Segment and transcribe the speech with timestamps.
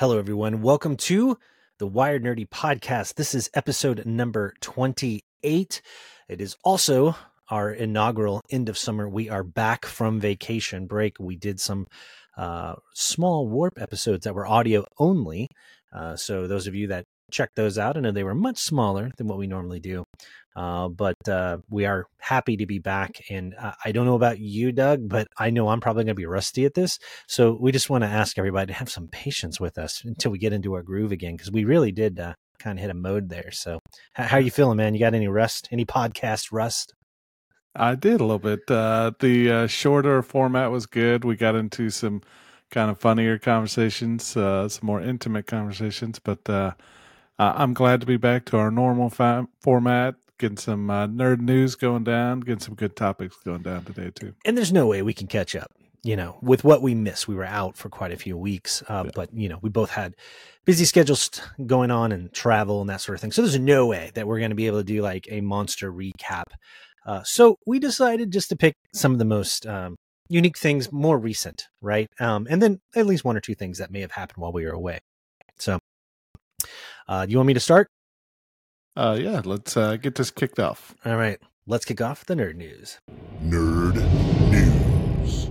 [0.00, 0.62] Hello, everyone.
[0.62, 1.38] Welcome to
[1.80, 3.14] the Wired Nerdy podcast.
[3.14, 5.82] This is episode number 28.
[6.28, 7.16] It is also
[7.50, 9.08] our inaugural end of summer.
[9.08, 11.16] We are back from vacation break.
[11.18, 11.88] We did some
[12.36, 15.48] uh, small warp episodes that were audio only.
[15.92, 19.10] Uh, so, those of you that check those out, I know they were much smaller
[19.18, 20.04] than what we normally do.
[20.58, 23.22] Uh, but uh, we are happy to be back.
[23.30, 26.20] And uh, I don't know about you, Doug, but I know I'm probably going to
[26.20, 26.98] be rusty at this.
[27.28, 30.38] So we just want to ask everybody to have some patience with us until we
[30.38, 33.28] get into our groove again, because we really did uh, kind of hit a mode
[33.28, 33.52] there.
[33.52, 33.78] So,
[34.14, 34.94] how, how are you feeling, man?
[34.94, 35.68] You got any rust?
[35.70, 36.92] Any podcast rust?
[37.76, 38.68] I did a little bit.
[38.68, 41.24] Uh, the uh, shorter format was good.
[41.24, 42.20] We got into some
[42.72, 46.76] kind of funnier conversations, some more intimate conversations, but
[47.38, 51.74] I'm glad to be back to our normal fa- format getting some uh, nerd news
[51.74, 54.34] going down, getting some good topics going down today too.
[54.44, 55.70] And there's no way we can catch up.
[56.04, 59.02] You know, with what we missed, we were out for quite a few weeks, uh,
[59.04, 59.10] yeah.
[59.14, 60.14] but you know, we both had
[60.64, 61.28] busy schedules
[61.66, 63.32] going on and travel and that sort of thing.
[63.32, 65.92] So there's no way that we're going to be able to do like a monster
[65.92, 66.44] recap.
[67.04, 69.96] Uh, so we decided just to pick some of the most um,
[70.28, 72.08] unique things, more recent, right?
[72.20, 74.64] Um, and then at least one or two things that may have happened while we
[74.64, 75.00] were away.
[75.58, 75.78] So,
[77.08, 77.88] uh, do you want me to start?
[78.98, 80.92] Uh, yeah, let's uh, get this kicked off.
[81.04, 81.38] All right,
[81.68, 82.98] let's kick off the nerd news.
[83.44, 83.94] Nerd
[84.50, 85.48] news.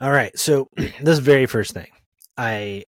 [0.00, 0.68] All right, so
[1.00, 1.86] this very first thing,
[2.36, 2.82] I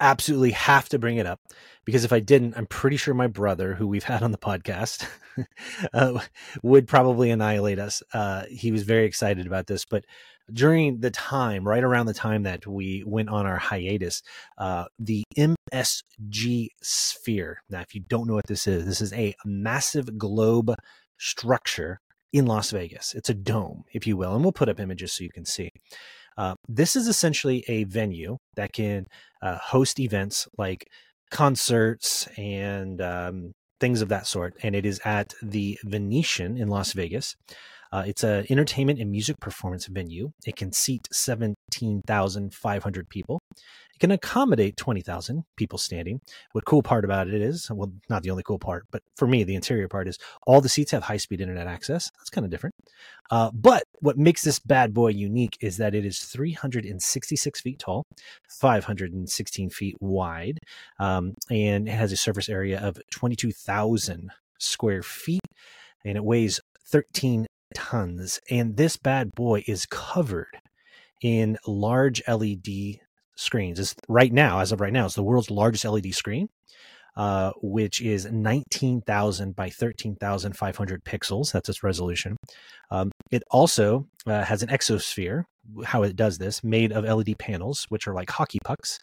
[0.00, 1.40] absolutely have to bring it up
[1.84, 5.04] because if I didn't, I'm pretty sure my brother, who we've had on the podcast,
[5.92, 6.20] uh,
[6.62, 8.04] would probably annihilate us.
[8.14, 10.04] Uh, he was very excited about this, but
[10.52, 14.22] during the time, right around the time that we went on our hiatus,
[14.56, 17.62] uh, the MSG Sphere.
[17.68, 20.74] Now, if you don't know what this is, this is a massive globe
[21.18, 22.00] structure
[22.32, 23.14] in Las Vegas.
[23.14, 25.70] It's a dome, if you will, and we'll put up images so you can see.
[26.36, 29.06] Uh, this is essentially a venue that can
[29.42, 30.88] uh, host events like
[31.30, 36.92] concerts and um, things of that sort, and it is at the Venetian in Las
[36.92, 37.34] Vegas.
[37.92, 40.32] Uh, it's an entertainment and music performance venue.
[40.46, 43.40] It can seat 17,500 people.
[43.94, 46.20] It can accommodate 20,000 people standing.
[46.52, 49.42] What cool part about it is, well, not the only cool part, but for me,
[49.42, 52.10] the interior part is all the seats have high speed internet access.
[52.18, 52.74] That's kind of different.
[53.30, 58.04] Uh, but what makes this bad boy unique is that it is 366 feet tall,
[58.48, 60.58] 516 feet wide,
[61.00, 65.40] um, and it has a surface area of 22,000 square feet
[66.04, 68.40] and it weighs 13 tons.
[68.50, 70.58] And this bad boy is covered
[71.22, 73.00] in large LED
[73.36, 73.78] screens.
[73.78, 76.48] It's right now, as of right now, it's the world's largest LED screen.
[77.18, 81.50] Uh, which is 19,000 by 13,500 pixels.
[81.50, 82.36] That's its resolution.
[82.92, 85.42] Um, it also uh, has an exosphere,
[85.84, 89.00] how it does this, made of LED panels, which are like hockey pucks,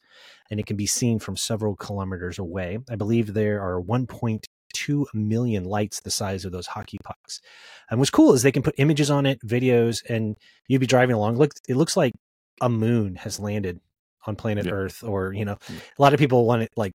[0.50, 2.78] and it can be seen from several kilometers away.
[2.90, 4.40] I believe there are 1.2
[4.74, 7.42] 2 million lights the size of those hockey pucks.
[7.90, 10.36] And what's cool is they can put images on it, videos, and
[10.68, 11.38] you'd be driving along.
[11.38, 12.14] Look, it looks like
[12.62, 13.80] a moon has landed
[14.28, 14.72] on planet yeah.
[14.72, 15.76] Earth, or, you know, hmm.
[15.76, 16.94] a lot of people want it like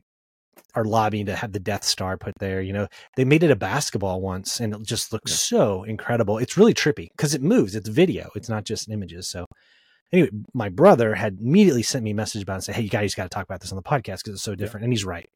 [0.75, 2.61] are lobbying to have the Death Star put there.
[2.61, 5.59] You know, they made it a basketball once and it just looks yeah.
[5.59, 6.39] so incredible.
[6.39, 7.75] It's really trippy because it moves.
[7.75, 8.31] It's video.
[8.35, 9.29] It's not just images.
[9.29, 9.47] So
[10.13, 12.89] anyway, my brother had immediately sent me a message about it and said, Hey, you
[12.89, 14.83] guys got to talk about this on the podcast because it's so different.
[14.83, 14.87] Yeah.
[14.87, 15.29] And he's right.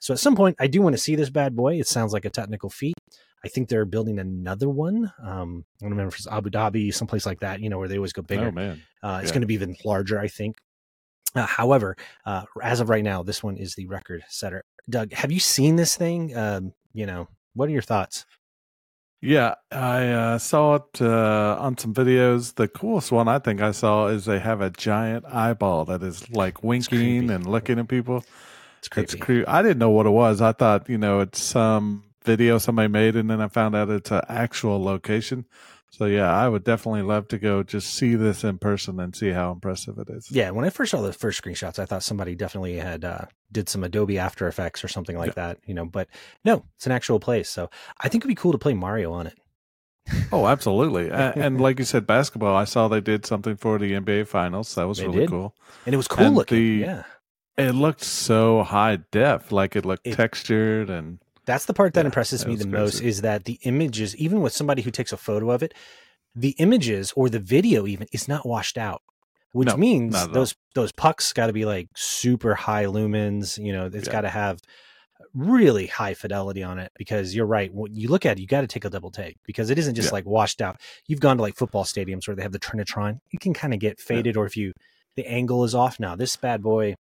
[0.00, 1.78] So at some point, I do want to see this bad boy.
[1.78, 2.94] It sounds like a technical feat.
[3.44, 5.12] I think they're building another one.
[5.22, 7.96] Um, I don't remember if it's Abu Dhabi, someplace like that, you know, where they
[7.96, 8.48] always go bigger.
[8.48, 8.82] Oh, man.
[9.02, 10.56] Uh, it's going to be even larger, I think.
[11.34, 11.96] Uh, however,
[12.26, 14.64] uh, as of right now, this one is the record setter.
[14.88, 16.36] Doug, have you seen this thing?
[16.36, 18.26] Um, you know, what are your thoughts?
[19.22, 22.54] Yeah, I uh, saw it uh, on some videos.
[22.54, 26.28] The coolest one I think I saw is they have a giant eyeball that is
[26.30, 28.24] like winking and looking at people.
[28.80, 29.04] It's creepy.
[29.04, 29.46] It's creepy.
[29.46, 30.40] I didn't know what it was.
[30.40, 34.10] I thought, you know, it's some video somebody made, and then I found out it's
[34.10, 35.44] an actual location.
[35.90, 39.30] So yeah, I would definitely love to go just see this in person and see
[39.30, 40.30] how impressive it is.
[40.30, 43.68] Yeah, when I first saw the first screenshots, I thought somebody definitely had uh, did
[43.68, 45.48] some Adobe After Effects or something like yeah.
[45.48, 45.84] that, you know.
[45.84, 46.08] But
[46.44, 47.50] no, it's an actual place.
[47.50, 49.38] So I think it'd be cool to play Mario on it.
[50.32, 51.10] oh, absolutely.
[51.10, 52.56] and, and, like you said, basketball.
[52.56, 54.74] I saw they did something for the NBA Finals.
[54.76, 55.30] That was they really did.
[55.30, 55.54] cool,
[55.86, 56.56] and it was cool and looking.
[56.56, 57.02] The, yeah,
[57.58, 62.02] it looked so high def, like it looked it, textured and that's the part that
[62.02, 62.76] yeah, impresses that me the crazy.
[62.76, 65.74] most is that the images, even with somebody who takes a photo of it,
[66.34, 69.02] the images or the video even is not washed out.
[69.52, 73.58] Which no, means those those pucks got to be like super high lumens.
[73.58, 74.12] You know, it's yeah.
[74.12, 74.60] got to have
[75.34, 77.72] really high fidelity on it because you're right.
[77.74, 79.96] When you look at it, you got to take a double take because it isn't
[79.96, 80.14] just yeah.
[80.14, 80.80] like washed out.
[81.08, 83.18] You've gone to like football stadiums where they have the Trinitron.
[83.32, 84.72] You can kind of get faded, or if you
[85.16, 85.98] the angle is off.
[85.98, 86.94] Now this bad boy,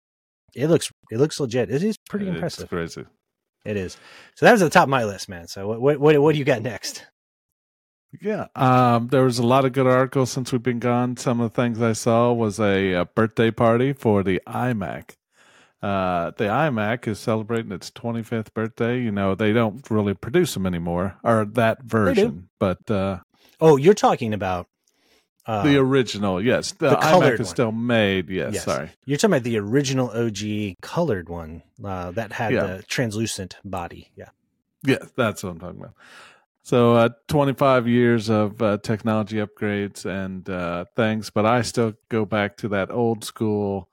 [0.56, 1.70] it looks it looks legit.
[1.70, 2.68] It is pretty It's impressive.
[2.68, 3.04] crazy.
[3.64, 3.96] It is.
[4.36, 5.46] So that was at the top of my list, man.
[5.48, 7.04] So what what what, what do you got next?
[8.22, 11.16] Yeah, um, there was a lot of good articles since we've been gone.
[11.18, 15.16] Some of the things I saw was a, a birthday party for the iMac.
[15.82, 18.98] Uh, the iMac is celebrating its 25th birthday.
[19.02, 23.18] You know, they don't really produce them anymore, or that version, but uh,
[23.60, 24.66] Oh, you're talking about
[25.46, 27.46] uh, the original, yes, the, the iMac is one.
[27.46, 28.28] still made.
[28.28, 28.64] Yes, Yes.
[28.64, 28.90] sorry.
[29.04, 32.66] you're talking about the original OG colored one uh, that had Yeah.
[32.66, 34.10] the translucent body.
[34.16, 34.30] Yeah.
[34.84, 35.94] Yeah, that's what I'm talking about.
[36.62, 42.24] So, uh, 25 years of uh, technology upgrades and uh, things, but I still go
[42.24, 43.88] back to that old school,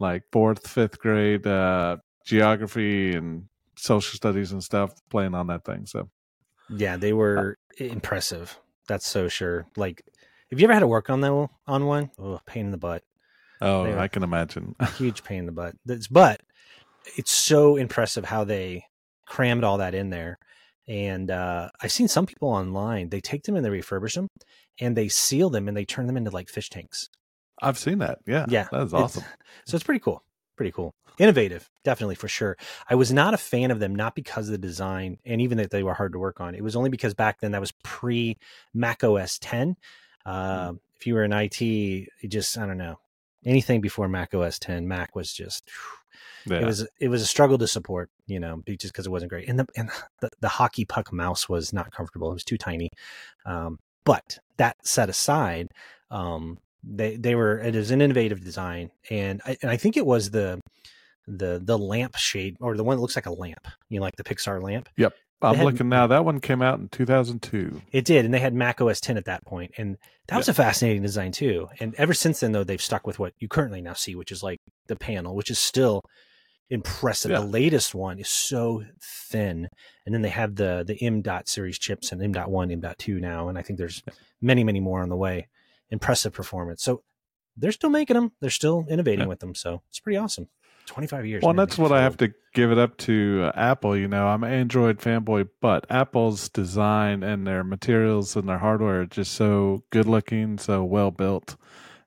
[0.00, 3.44] like fourth, fifth grade uh, geography and
[3.76, 5.86] social studies and stuff, playing on that thing.
[5.86, 6.08] So,
[6.68, 8.58] Yeah, they were impressive.
[8.88, 9.66] That's so sure.
[9.76, 10.02] Like,
[10.50, 12.10] have you ever had to work on that on one?
[12.18, 13.02] Oh, pain in the butt.
[13.60, 14.74] oh, They were- I can imagine.
[14.96, 15.74] Huge pain in the butt.
[15.84, 16.40] That's, but
[17.16, 18.84] it's so impressive how they
[19.26, 20.38] crammed all that in there.
[20.86, 23.10] And uh, I've seen some people online.
[23.10, 24.28] They take them and they refurbish them,
[24.80, 27.08] and they seal them and they turn them into like fish tanks.
[27.60, 28.18] I've seen that.
[28.26, 29.24] Yeah, Yeah, that is it's- awesome.
[29.66, 30.22] So it's pretty cool.
[30.56, 30.94] Pretty cool.
[31.18, 32.56] Innovative, definitely for sure.
[32.88, 35.70] I was not a fan of them, not because of the design and even that
[35.70, 36.54] they were hard to work on.
[36.54, 38.38] It was only because back then that was pre
[38.72, 39.76] Mac OS 10.
[40.28, 42.98] Uh, if you were in IT, it just, I don't know,
[43.44, 45.68] anything before Mac OS 10, Mac was just,
[46.46, 49.30] Yeah, it was, it was a struggle to support, you know, just because it wasn't
[49.30, 49.48] great.
[49.48, 49.90] And the, and
[50.20, 52.30] the, the hockey puck mouse was not comfortable.
[52.30, 52.90] It was too tiny.
[53.46, 55.68] Um, but that set aside,
[56.10, 60.06] um, they they were it is an innovative design, and I, and I think it
[60.06, 60.60] was the
[61.26, 64.16] the the lamp shade or the one that looks like a lamp, you know, like
[64.16, 64.88] the Pixar lamp.
[65.40, 66.06] I'm had- looking now.
[66.08, 67.80] That one came out in 2002.
[67.92, 69.96] It did, and they had Mac OS 10 at that point, and
[70.26, 71.68] that was a fascinating design too.
[71.80, 74.42] And ever since then, though, they've stuck with what you currently now see, which is
[74.42, 76.02] like the panel, which is still
[76.70, 77.30] impressive.
[77.30, 77.40] Yeah.
[77.40, 79.68] The latest one is so thin,
[80.04, 82.80] and then they have the the M dot series chips and M dot one, M
[82.80, 84.02] dot two now, and I think there's
[84.40, 85.48] many, many more on the way.
[85.90, 86.82] Impressive performance.
[86.82, 87.02] So
[87.56, 88.32] they're still making them.
[88.40, 89.26] They're still innovating Yeah.
[89.26, 89.54] with them.
[89.54, 90.48] So it's pretty awesome.
[90.88, 91.42] Twenty five years.
[91.42, 93.94] Well, man, that's what I have to give it up to uh, Apple.
[93.94, 99.02] You know, I'm an Android fanboy, but Apple's design and their materials and their hardware
[99.02, 101.56] are just so good looking, so well built,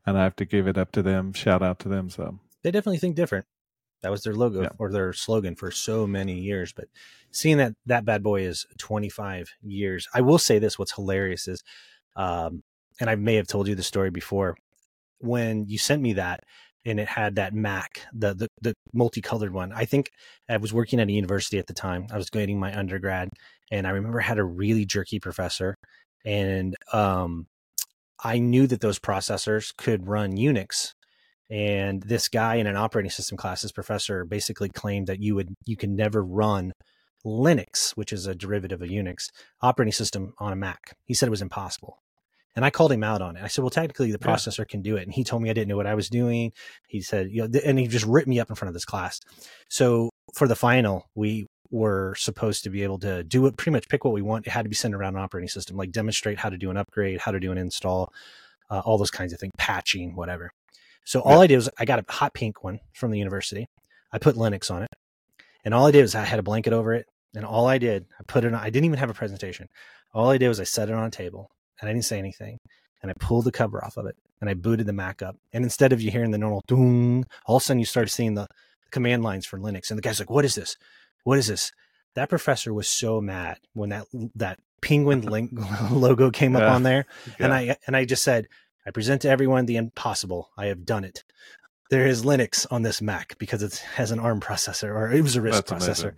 [0.05, 1.31] and I have to give it up to them.
[1.31, 2.09] Shout out to them.
[2.09, 3.45] So, they definitely think different.
[4.01, 4.69] That was their logo Yeah.
[4.79, 6.73] or their slogan for so many years.
[6.73, 6.85] But
[7.29, 11.63] seeing that that bad boy is 25 years, I will say this: what's hilarious is,
[12.15, 12.63] um,
[12.99, 14.57] and I may have told you the story before,
[15.19, 16.43] when you sent me that
[16.85, 19.71] and it had that Mac, the the, the multicolored one.
[19.73, 20.11] I think
[20.49, 22.07] I was working at a university at the time.
[22.11, 23.29] I was grading my undergrad,
[23.71, 25.75] and I remember I had a really jerky professor,
[26.25, 27.47] and um,
[28.23, 30.93] I knew that those processors could run Unix
[31.51, 35.53] and this guy in an operating system class this professor basically claimed that you would
[35.65, 36.71] you can never run
[37.25, 39.27] linux which is a derivative of unix
[39.61, 42.01] operating system on a mac he said it was impossible
[42.55, 43.43] and i called him out on it.
[43.43, 44.27] I said well technically the Yeah.
[44.27, 45.03] processor can do it.
[45.03, 46.51] And he told me i didn't know what i was doing.
[46.87, 49.19] He said you know and he just ripped me up in front of this class.
[49.69, 53.87] So for the final we were supposed to be able to do it pretty much
[53.87, 54.45] pick what we want.
[54.45, 56.77] It had to be sent around an operating system like demonstrate how to do an
[56.77, 58.11] upgrade how to do an install
[58.69, 60.51] uh, all those kinds of things patching whatever.
[61.05, 63.65] So all I did was I got a hot pink one from the university.
[64.13, 64.89] I put Linux on it,
[65.65, 67.05] and all I did was I had a blanket over it,
[67.35, 68.53] and all I did I put it.
[68.53, 69.67] on I didn't even have a presentation.
[70.13, 71.49] All I did was I set it on a table,
[71.81, 72.57] and I didn't say anything,
[73.01, 75.35] and I pulled the cover off of it, and I booted the Mac up.
[75.51, 78.35] And instead of you hearing the normal doom, all of a sudden you started seeing
[78.35, 78.47] the
[78.91, 80.77] command lines for Linux, and the guy's like, "What is this?
[81.23, 81.71] What is this?"
[82.15, 85.51] That professor was so mad when that that penguin link
[85.91, 86.73] logo came up Yeah.
[86.75, 87.05] on there
[87.39, 87.53] and.
[87.53, 88.47] I and I just said,
[88.85, 90.49] I present to everyone the impossible.
[90.57, 91.23] I have done it.
[91.91, 95.35] There is Linux on this Mac because it has an ARM processor, or it was
[95.35, 96.01] a RISC That's processor.
[96.03, 96.11] amazing.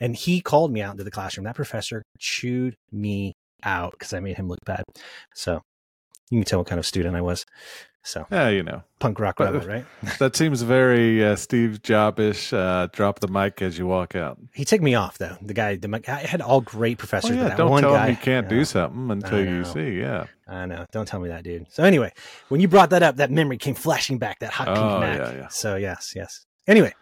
[0.00, 1.44] And he called me out into the classroom.
[1.44, 3.32] That professor chewed me
[3.62, 4.84] out because I made him look bad.
[5.34, 5.62] So
[6.30, 7.44] you can tell what kind of student I was.
[8.02, 9.84] So yeah, you know, punk rock But- rebel, right?
[10.18, 12.50] that seems very uh, Steve Jobish.
[12.50, 14.38] Uh, drop the mic as you walk out.
[14.54, 15.36] He took me off though.
[15.42, 17.32] The guy, the I had all great professors.
[17.32, 18.56] Well, yeah, that don't tell guy, him you can't yeah.
[18.56, 20.00] do something until you see.
[20.00, 20.24] Yeah.
[20.48, 20.86] I know.
[20.92, 21.66] Don't tell me that, dude.
[21.70, 22.12] So anyway,
[22.48, 24.38] when you brought that up, that memory came flashing back.
[24.38, 25.18] That hot pink Oh, Mac.
[25.18, 25.48] yeah, yeah.
[25.48, 26.46] So yes, yes.
[26.66, 26.94] Anyway,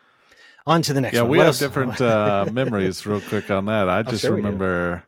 [0.67, 1.31] on to the next yeah, one.
[1.31, 1.59] we What have else?
[1.61, 3.07] different uh, memories.
[3.07, 5.05] Real quick on that, I just sure remember.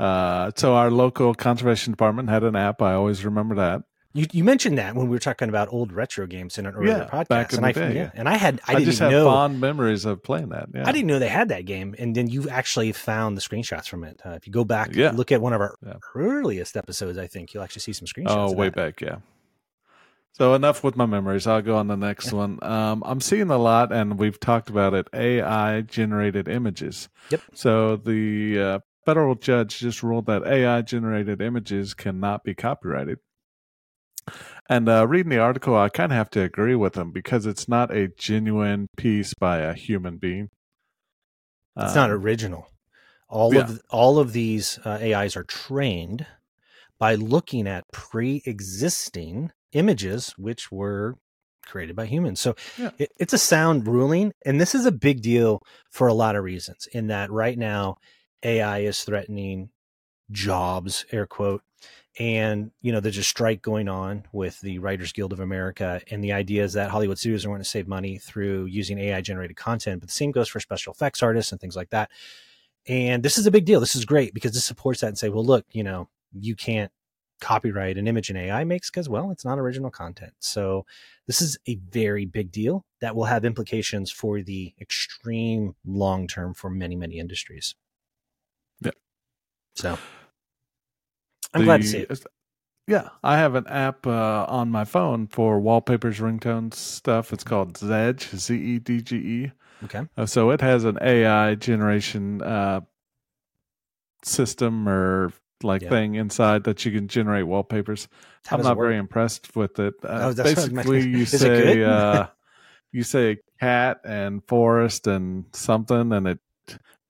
[0.00, 2.80] Uh, so our local conservation department had an app.
[2.80, 3.82] I always remember that.
[4.12, 7.08] You, you mentioned that when we were talking about old retro games in an earlier
[7.12, 8.86] Yeah, podcast, back in and the I day, yeah, and I had I, I, didn't
[8.86, 10.68] just have know fond memories of playing that.
[10.74, 10.82] Yeah.
[10.88, 14.02] I didn't know they had that game, and then you actually found the screenshots from
[14.02, 14.20] it.
[14.24, 15.12] Uh, if you go back, Yeah.
[15.14, 15.76] look at one of our
[16.16, 18.30] earliest episodes, I think you'll actually see some screenshots.
[18.36, 18.74] Oh, way that.
[18.74, 19.18] back, yeah.
[20.32, 21.46] So enough with my memories.
[21.46, 22.58] I'll go on the next one.
[22.62, 25.06] Um, I'm seeing a lot, and we've talked about it.
[25.12, 27.08] AI generated images.
[27.30, 27.42] Yep.
[27.54, 33.18] So the uh, federal judge just ruled that AI generated images cannot be copyrighted.
[34.68, 37.68] And uh, reading the article, I kind of have to agree with him because it's
[37.68, 40.48] not a genuine piece by a human being.
[41.76, 42.66] It's not Um, original.
[43.28, 43.60] All yeah.
[43.62, 46.26] of all of these uh, AIs are trained
[46.98, 51.16] by looking at pre-existing images which were
[51.64, 52.40] created by humans.
[52.40, 52.90] So Yeah.
[52.98, 56.44] it, it's a sound ruling, and this is a big deal for a lot of
[56.44, 56.86] reasons.
[56.92, 57.96] In that, right now,
[58.42, 59.70] AI is threatening
[60.30, 61.62] jobs, air quote,
[62.18, 66.22] and you know there's a strike going on with the Writers Guild of America, and
[66.22, 69.56] the idea is that Hollywood studios are going to save money through using AI generated
[69.56, 72.10] content, but the same goes for special effects artists and things like that.
[72.86, 73.80] And this is a big deal.
[73.80, 76.90] This is great because this supports that and say, well, look, you know, you can't
[77.40, 80.32] copyright an image an AI makes because, well, it's not original content.
[80.38, 80.86] So
[81.26, 86.54] this is a very big deal that will have implications for the extreme long term
[86.54, 87.74] for many, many industries.
[89.80, 89.98] So
[91.54, 92.26] I'm glad to see it.
[92.86, 97.32] Yeah, I have an app uh, on my phone for wallpapers, ringtones stuff.
[97.32, 99.52] It's called Zedge, Z E D G E.
[99.84, 100.02] Okay.
[100.16, 102.80] Uh, so it has an AI generation uh,
[104.22, 105.32] system or
[105.62, 105.90] like Yeah.
[105.90, 108.08] thing inside that you can generate wallpapers.
[108.46, 109.94] How I'm not very impressed with it.
[110.02, 112.26] Uh, Oh, basically, you say uh,
[112.92, 116.38] you say cat and forest and something, and it,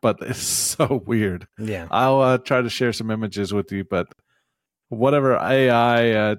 [0.01, 1.47] but it's so weird.
[1.59, 1.87] Yeah.
[1.91, 4.09] I'll uh, try to share some images with you, but
[4.89, 6.37] whatever AI uh,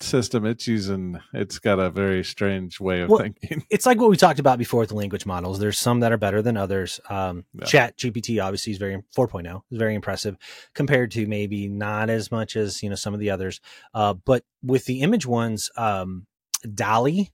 [0.00, 3.64] system it's using, it's got a very strange way of Well, thinking.
[3.70, 5.58] it's like what we talked about before with the language models.
[5.58, 7.00] There's some that are better than others.
[7.08, 7.64] Um, Yeah.
[7.64, 10.36] Chat GPT obviously is very 4.0 is very impressive
[10.74, 13.60] compared to maybe not as much as you know some of the others.
[13.94, 16.26] Uh, but with the image ones, um,
[16.74, 17.30] DALL-E,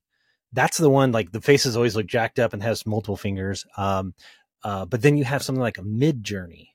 [0.52, 3.64] that's the one like the faces always look jacked up and has multiple fingers.
[3.76, 4.14] Um,
[4.62, 6.69] uh, but then you have something like a Midjourney,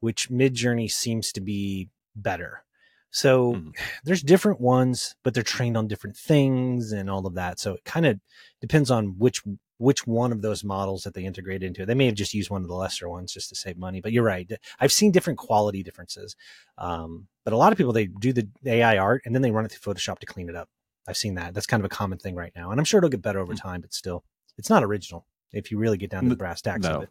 [0.00, 2.64] which Midjourney seems to be better.
[3.10, 3.74] So Mhm.
[4.04, 7.58] there's different ones, but they're trained on different things and all of that.
[7.58, 8.20] So it kind of
[8.60, 9.42] depends on which
[9.78, 11.86] which one of those models that they integrate into it.
[11.86, 14.02] They may have just used one of the lesser ones just to save money.
[14.02, 14.46] But you're right.
[14.78, 16.36] I've seen different quality differences.
[16.76, 19.64] Um, but a lot of people they do the AI art and then they run
[19.64, 20.68] it through Photoshop to clean it up.
[21.08, 21.54] I've seen that.
[21.54, 23.54] That's kind of a common thing right now, and I'm sure it'll get better over
[23.54, 23.60] Mm.
[23.62, 23.80] time.
[23.80, 24.22] But still,
[24.58, 26.96] it's not original if you really get down to the brass tacks no.
[26.96, 27.08] of it.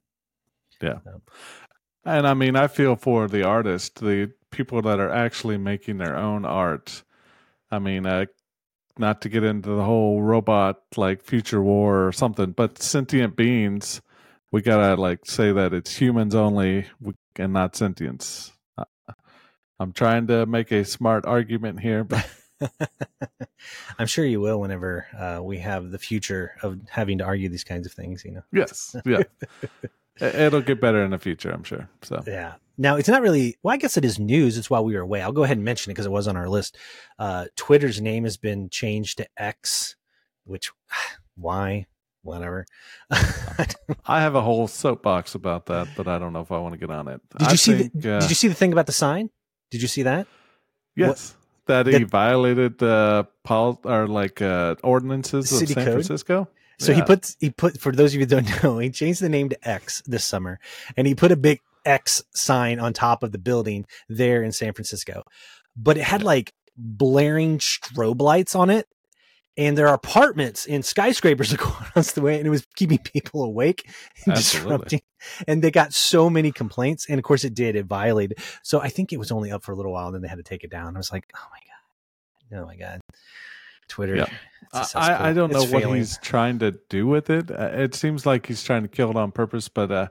[2.06, 6.18] And I mean, I feel for the artist, the people that are actually making their
[6.18, 7.04] own art.
[7.72, 8.26] I mean, uh,
[8.98, 14.02] not to get into the whole robot like future war or something, but sentient beings,
[14.52, 18.52] we gotta like say that it's humans only we- and not sentience.
[18.78, 18.86] Uh,
[19.80, 22.28] I'm trying to make a smart argument here, but
[24.00, 27.64] I'm sure you will whenever uh, we have the future of having to argue these
[27.64, 28.26] kinds of things.
[28.26, 28.44] You know.
[28.52, 29.24] yes, yeah,
[30.20, 31.90] it'll get better in the future, I'm sure.
[32.02, 32.54] So Yeah.
[32.78, 33.58] Now it's not really.
[33.62, 34.58] Well, I guess it is news.
[34.58, 35.22] It's while we were away.
[35.22, 36.78] I'll go ahead and mention it because it was on our list.
[37.18, 39.98] Uh, Twitter's name has been changed to X,
[40.46, 40.72] which
[41.36, 41.88] why,
[42.22, 42.66] whatever.
[44.06, 46.80] I have a whole soapbox about that, but I don't know if I want to
[46.80, 47.20] get on it.
[47.38, 47.78] did I you see?
[47.78, 49.30] think, the, uh, did you see the thing about the sign?
[49.72, 50.28] Did you see that?
[50.96, 51.36] Yes,
[51.66, 55.94] that he that- violated uh, pol- or like uh, ordinances of San code?
[55.94, 56.48] Francisco.
[56.80, 59.30] So he puts he put for those of you that don't know, he changed the
[59.30, 60.60] name to X this summer,
[60.96, 64.74] and he put a big X sign on top of the building there in San
[64.74, 65.24] Francisco.
[65.76, 68.88] But it had like blaring strobe lights on it,
[69.58, 73.84] and there are apartments and skyscrapers across the way, and it was keeping people awake
[74.26, 74.70] and Absolutely.
[74.70, 75.02] disrupting.
[75.48, 77.76] And they got so many complaints, and of course it did.
[77.76, 78.40] It violated.
[78.64, 80.38] So I think it was only up for a little while, and then they had
[80.38, 80.96] to take it down.
[80.96, 83.02] I was like, oh my god, oh my god,
[83.90, 84.16] Twitter.
[84.16, 84.26] Yeah.
[84.74, 85.26] it's a I, cesspool.
[85.28, 85.98] I don't know It's what failing.
[85.98, 87.52] he's trying to do with it.
[87.52, 89.68] Uh, it seems like he's trying to kill it on purpose.
[89.68, 90.08] But uh,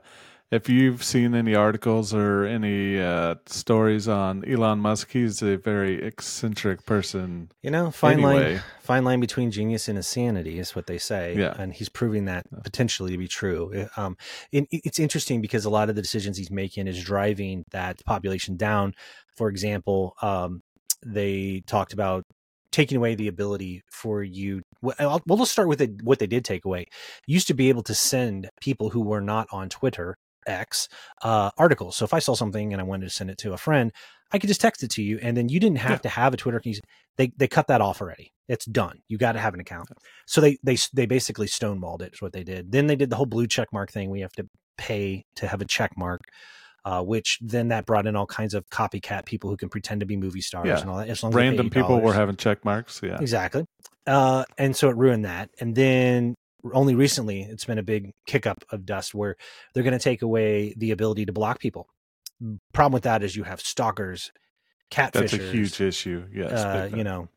[0.51, 6.01] if you've seen any articles or any uh, stories on Elon Musk, he's a very
[6.03, 7.51] eccentric person.
[7.61, 11.35] You know, fine line, fine line between genius and insanity is what they say.
[11.37, 11.53] Yeah.
[11.59, 13.87] and he's proving that potentially to be true.
[13.95, 14.17] Um,
[14.51, 18.57] it- it's interesting because a lot of the decisions he's making is driving that population
[18.57, 18.95] down.
[19.37, 20.63] For example, um,
[21.05, 22.25] they talked about
[22.71, 24.61] taking away the ability for you.
[24.81, 26.85] Well, well, let's start with it, what they did take away.
[27.27, 30.15] You used to be able to send people who were not on Twitter
[30.47, 30.87] X
[31.23, 31.95] uh, articles.
[31.97, 33.91] So if I saw something and I wanted to send it to a friend,
[34.31, 35.97] I could just text it to you, and then you didn't have Yeah.
[35.97, 36.61] to have a Twitter.
[37.17, 38.31] They they cut that off already.
[38.47, 38.99] It's done.
[39.07, 39.89] You got to have an account.
[40.27, 42.13] So they they they basically stonewalled it.
[42.13, 42.71] Is what they did.
[42.71, 44.09] Then they did the whole blue check mark thing.
[44.09, 44.47] We have to
[44.77, 46.21] pay to have a check mark.
[46.85, 50.05] Uh, which then that brought in all kinds of copycat people who can pretend to
[50.05, 50.79] be movie stars Yeah.
[50.79, 51.09] and all that.
[51.09, 53.01] As long as Random people were having check marks.
[53.03, 53.17] Yeah.
[53.19, 53.65] Exactly.
[54.07, 55.49] Uh, and so it ruined that.
[55.59, 56.35] And then
[56.73, 59.35] only recently, it's been a big kick up of dust where
[59.73, 61.87] they're going to take away the ability to block people.
[62.73, 64.31] Problem with that is you have stalkers,
[64.91, 66.25] catfishers, That's a huge issue.
[66.33, 66.51] Yes.
[66.51, 67.27] uh, you know,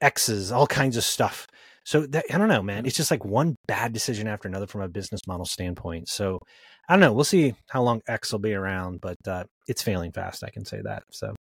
[0.00, 1.46] exes, all kinds of stuff.
[1.86, 2.84] So that, I don't know, man.
[2.84, 6.08] It's just like one bad decision after another from a business model standpoint.
[6.08, 6.40] So
[6.88, 7.12] I don't know.
[7.12, 10.42] We'll see how long X will be around, but uh, it's failing fast.
[10.42, 11.04] I can say that.
[11.12, 11.36] So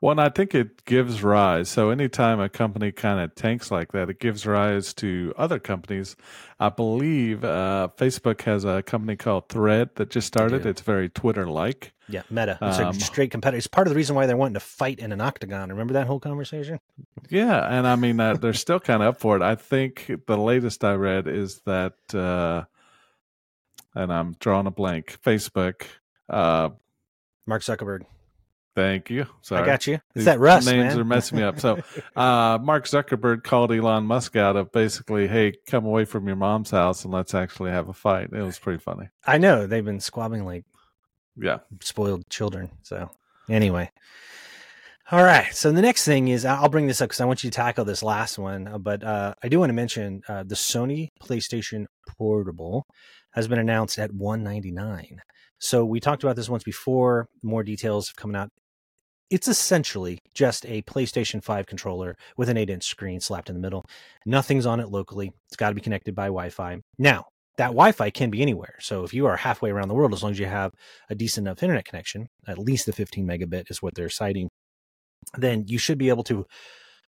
[0.00, 1.68] Well, and I think it gives rise.
[1.68, 6.14] So anytime a company kind of tanks like that, it gives rise to other companies.
[6.60, 10.64] I believe uh, Facebook has a company called Thread that just started.
[10.66, 11.94] It's very Twitter-like.
[12.08, 12.58] yeah, Meta.
[12.62, 13.58] It's Um, a straight competitor.
[13.58, 15.68] It's part of the reason why they're wanting to fight in an octagon.
[15.70, 16.78] Remember that whole conversation?
[17.28, 19.42] Yeah, and I mean uh, they're still kind of up for it.
[19.42, 22.64] I think the latest I read is that, uh,
[23.96, 25.18] and I'm drawing a blank.
[25.24, 25.82] Facebook.
[26.30, 26.70] Uh,
[27.46, 28.02] Mark Zuckerberg.
[28.78, 29.26] Thank you.
[29.42, 29.62] Sorry.
[29.62, 29.94] I got you.
[29.94, 31.00] It's These that Russ, names man.
[31.00, 31.58] are messing me up.
[31.58, 31.78] So,
[32.16, 36.70] uh, Mark Zuckerberg called Elon Musk out of basically, "Hey, come away from your mom's
[36.70, 39.08] house and let's actually have a fight." It was pretty funny.
[39.26, 40.64] I know they've been squabbling like
[41.36, 42.70] Yeah, spoiled children.
[42.82, 43.10] So
[43.48, 43.90] anyway,
[45.10, 45.52] all right.
[45.54, 47.84] So the next thing is I'll bring this up because I want you to tackle
[47.84, 48.68] this last one.
[48.68, 52.86] uh, But uh, I do want to mention uh, the Sony PlayStation Portable
[53.32, 55.20] has been announced at 199.
[55.60, 57.28] So we talked about this once before.
[57.42, 58.50] More details have come out.
[59.30, 63.60] It's essentially just a PlayStation 5 controller with an 8 inch screen slapped in the
[63.60, 63.84] middle.
[64.24, 65.32] Nothing's on it locally.
[65.48, 66.78] It's got to be connected by Wi Fi.
[66.98, 67.26] Now,
[67.58, 68.76] that Wi Fi can be anywhere.
[68.80, 70.72] So if you are halfway around the world, as long as you have
[71.10, 74.48] a decent enough internet connection, at least the 15 megabit is what they're citing,
[75.36, 76.46] then you should be able to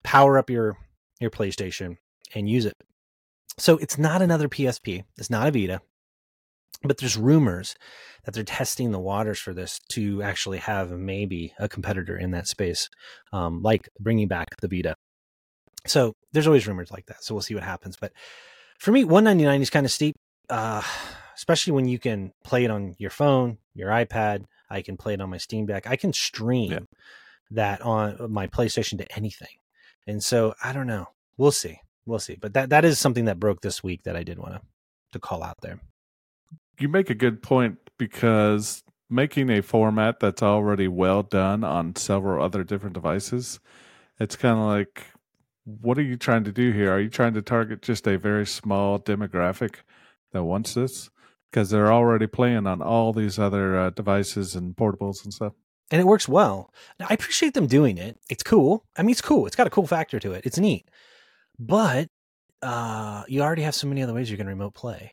[0.02, 0.76] power up your
[1.20, 1.96] your PlayStation
[2.34, 2.74] and use it.
[3.58, 5.04] So it's not another PSP.
[5.16, 5.80] It's not a Vita.
[6.82, 7.74] But there's rumors
[8.24, 12.46] that they're testing the waters for this to actually have maybe a competitor in that
[12.46, 12.88] space,
[13.32, 14.94] um, like bringing back the Vita.
[15.86, 17.24] So there's always rumors like that.
[17.24, 17.96] So we'll see what happens.
[18.00, 18.12] But
[18.78, 20.14] for me, 199 is kind of steep,
[20.50, 20.82] uh,
[21.36, 24.44] especially when you can play it on your phone, your iPad.
[24.70, 25.86] I can play it on my Steam Deck.
[25.86, 26.78] I can stream Yeah.
[27.50, 29.56] that on my PlayStation to anything.
[30.06, 31.08] And so I don't know.
[31.36, 31.80] We'll see.
[32.06, 32.36] We'll see.
[32.40, 34.60] But that that is something that broke this week that I did want to
[35.12, 35.80] to call out there.
[36.80, 42.44] You make a good point because making a format that's already well done on several
[42.44, 43.60] other different devices,
[44.20, 45.06] it's kind of like,
[45.64, 46.92] what are you trying to do here?
[46.92, 49.76] Are you trying to target just a very small demographic
[50.32, 51.10] that wants this?
[51.50, 55.54] Because they're already playing on all these other uh, devices and portables and stuff.
[55.90, 56.70] and it works well.
[57.00, 58.18] Now, I appreciate them doing it.
[58.28, 58.84] It's cool.
[58.96, 59.46] I mean, it's cool.
[59.46, 60.44] It's got a cool factor to it.
[60.44, 60.88] It's neat,
[61.58, 62.08] but
[62.62, 65.12] uh, you already have so many other ways you can remote play.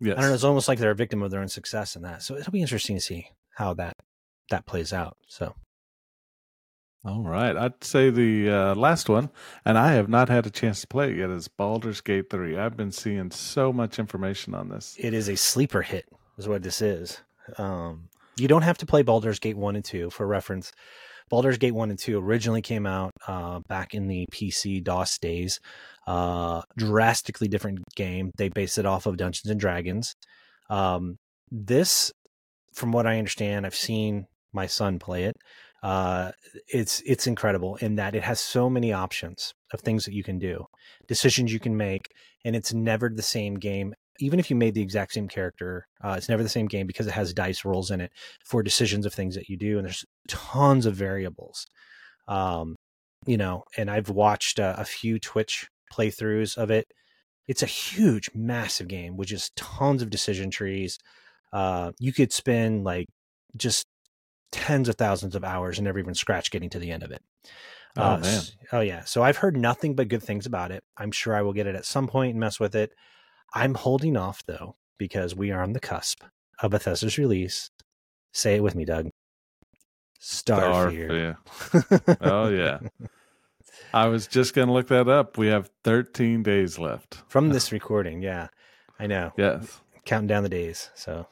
[0.00, 0.16] Yes.
[0.16, 0.34] I don't know.
[0.34, 2.22] It's almost like they're a victim of their own success in that.
[2.22, 3.94] So it'll be interesting to see how that
[4.50, 5.16] that plays out.
[5.26, 5.54] So
[7.04, 7.56] All right.
[7.56, 9.30] I'd say the uh, last one,
[9.64, 12.58] and I have not had a chance to play it yet, is Baldur's Gate 3.
[12.58, 14.96] I've been seeing so much information on this.
[14.98, 16.06] it is a sleeper hit,
[16.38, 17.20] is what this is.
[17.56, 20.72] Um, you don't have to play Baldur's Gate one and two for reference.
[21.28, 25.60] Baldur's Gate one and two originally came out uh, back in the PC DOS days.
[26.06, 28.30] Uh, drastically different game.
[28.36, 30.14] They based it off of Dungeons and Dragons.
[30.70, 31.16] Um,
[31.50, 32.12] this,
[32.74, 35.36] from what I understand, I've seen my son play it.
[35.82, 36.32] Uh,
[36.66, 40.38] it's it's incredible in that it has so many options of things that you can
[40.38, 40.64] do,
[41.06, 42.08] decisions you can make,
[42.44, 43.94] and it's never the same game.
[44.18, 47.06] Even if you made the exact same character, uh, it's never the same game because
[47.06, 48.12] it has dice rolls in it
[48.44, 51.66] for decisions of things that you do, and there's tons of variables.
[52.26, 52.76] Um,
[53.26, 56.86] you know, and I've watched uh, a few Twitch playthroughs of it.
[57.46, 60.98] It's a huge, massive game with just tons of decision trees.
[61.52, 63.06] Uh, you could spend like
[63.56, 63.84] just
[64.52, 67.22] tens of thousands of hours and never even scratch getting to the end of it.
[67.96, 68.24] Oh, Uh, man.
[68.24, 69.04] s- Oh yeah.
[69.04, 70.84] So I've heard nothing but good things about it.
[70.96, 72.92] I'm sure I will get it at some point and mess with it.
[73.54, 76.22] I'm holding off though because we are on the cusp
[76.60, 77.70] of Bethesda's release.
[78.32, 79.10] Say it with me, Doug.
[80.20, 81.36] Starfield.
[81.46, 82.16] Starfield.
[82.20, 82.80] Oh, yeah.
[83.94, 85.38] I was just going to look that up.
[85.38, 87.22] We have 13 days left.
[87.28, 88.48] From this recording, yeah.
[88.98, 89.32] I know.
[89.36, 89.80] Yes.
[90.04, 90.90] Counting down the days.
[90.94, 91.26] So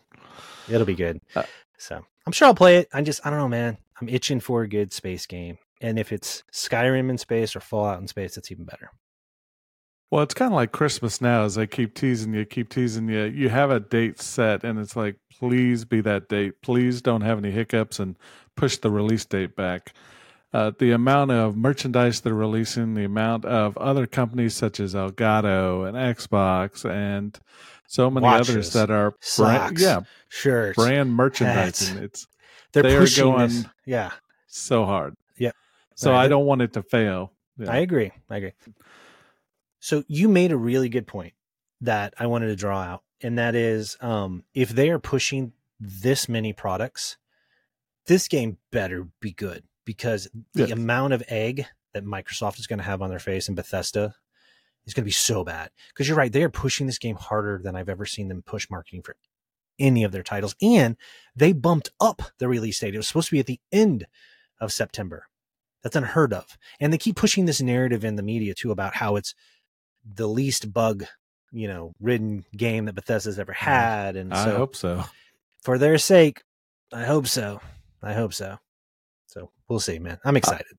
[0.68, 1.20] it'll be good.
[1.34, 1.42] Uh,
[1.78, 2.88] so I'm sure I'll play it.
[2.92, 3.78] I'm just I don't know, man.
[4.00, 5.58] I'm itching for a good space game.
[5.80, 8.90] And if it's Skyrim in space or Fallout in space, it's even better.
[10.10, 13.24] Well, it's kind of like Christmas now as they keep teasing you, keep teasing you.
[13.24, 16.62] You have a date set, and it's like, please be that date.
[16.62, 18.16] Please don't have any hiccups and
[18.56, 19.92] push the release date back.
[20.52, 25.86] uh, the amount of merchandise they're releasing, the amount of other companies such as Elgato
[25.86, 27.38] and Xbox and
[27.88, 29.20] so many Watches, others that are brand,
[29.78, 30.76] socks, yeah shirts.
[30.76, 31.16] brand hats.
[31.16, 31.98] merchandising.
[31.98, 32.26] It's
[32.72, 33.64] They're they are going- this.
[33.84, 34.12] Yeah,
[34.46, 35.14] so hard.
[35.36, 35.54] Yep.
[35.94, 36.24] So Right.
[36.24, 37.32] I don't want it to fail.
[37.58, 37.72] Yeah.
[37.72, 38.12] I agree.
[38.30, 38.52] I agree.
[39.86, 41.34] So you made a really good point
[41.80, 46.28] that I wanted to draw out, and that is um, if they are pushing this
[46.28, 47.18] many products,
[48.06, 50.72] this game better be good because the Yes.
[50.72, 54.16] amount of egg that Microsoft is going to have on their face and Bethesda
[54.86, 55.70] is going to be so bad.
[55.90, 58.68] Because you're right, they are pushing this game harder than I've ever seen them push
[58.68, 59.14] marketing for
[59.78, 60.96] any of their titles, and
[61.36, 62.94] they bumped up the release date.
[62.94, 64.08] It was supposed to be at the end
[64.58, 65.28] of September.
[65.84, 66.58] That's unheard of.
[66.80, 69.36] And they keep pushing this narrative in the media too about how it's
[70.14, 71.04] the least bug,
[71.52, 74.16] you know, ridden game that Bethesda's ever had.
[74.16, 75.04] And I so hope so.
[75.62, 76.42] for their sake,
[76.92, 77.60] I hope so.
[78.02, 78.58] I hope so.
[79.26, 80.18] So we'll see, man.
[80.24, 80.76] I'm excited.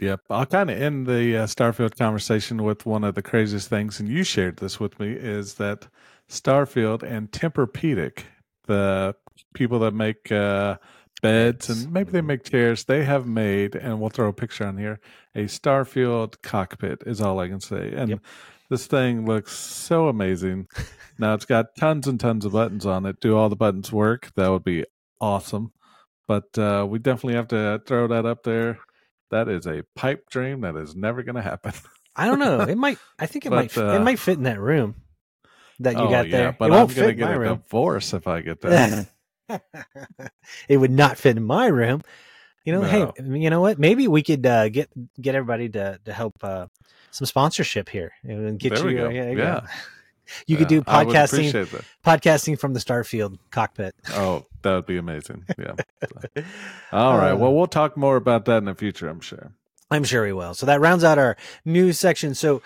[0.00, 0.20] Yep.
[0.28, 4.08] I'll kind of end the uh, Starfield conversation with one of the craziest things, and
[4.08, 5.86] you shared this with me, is that
[6.28, 8.24] Starfield and Tempur-Pedic,
[8.66, 9.14] the
[9.54, 10.76] people that make uh,
[11.24, 14.76] beds and maybe they make chairs, they have made, and we'll throw a picture on
[14.78, 15.00] here,
[15.34, 17.92] a Starfield cockpit is all I can say.
[17.96, 18.20] And Yep.
[18.70, 20.66] this thing looks so amazing.
[21.18, 23.20] now it's got tons and tons of buttons on it.
[23.20, 24.30] Do all the buttons work?
[24.36, 24.84] That would be
[25.20, 25.72] awesome.
[26.28, 28.78] But uh, we definitely have to throw that up there.
[29.30, 31.72] That is a pipe dream that is never going to happen.
[32.14, 32.60] I don't know.
[32.60, 32.98] It might.
[33.18, 33.78] I think it But, might.
[33.78, 34.94] uh, it might fit in that room
[35.80, 36.56] that you oh, got yeah, there.
[36.58, 37.56] but it I'm won't going to fit in get a room.
[37.58, 39.08] divorce if I get that.
[40.68, 42.02] it would not fit in my room.
[42.64, 43.12] You know, No.
[43.16, 43.78] hey, you know what?
[43.78, 44.88] Maybe we could uh, get
[45.20, 46.66] get everybody to to help uh,
[47.10, 48.86] some sponsorship here and get There you.
[48.88, 49.06] we go.
[49.06, 49.60] uh, yeah, Yeah.
[50.46, 53.94] You could do Yeah, I would podcasting podcasting from the Starfield cockpit.
[54.12, 55.44] Oh, that would be amazing.
[55.58, 55.74] Yeah.
[56.92, 57.32] All right.
[57.32, 59.52] Uh, Well, we'll talk more about that in the future, I'm sure.
[59.90, 60.54] I'm sure we will.
[60.54, 62.34] So that rounds out our news section.
[62.34, 62.62] So,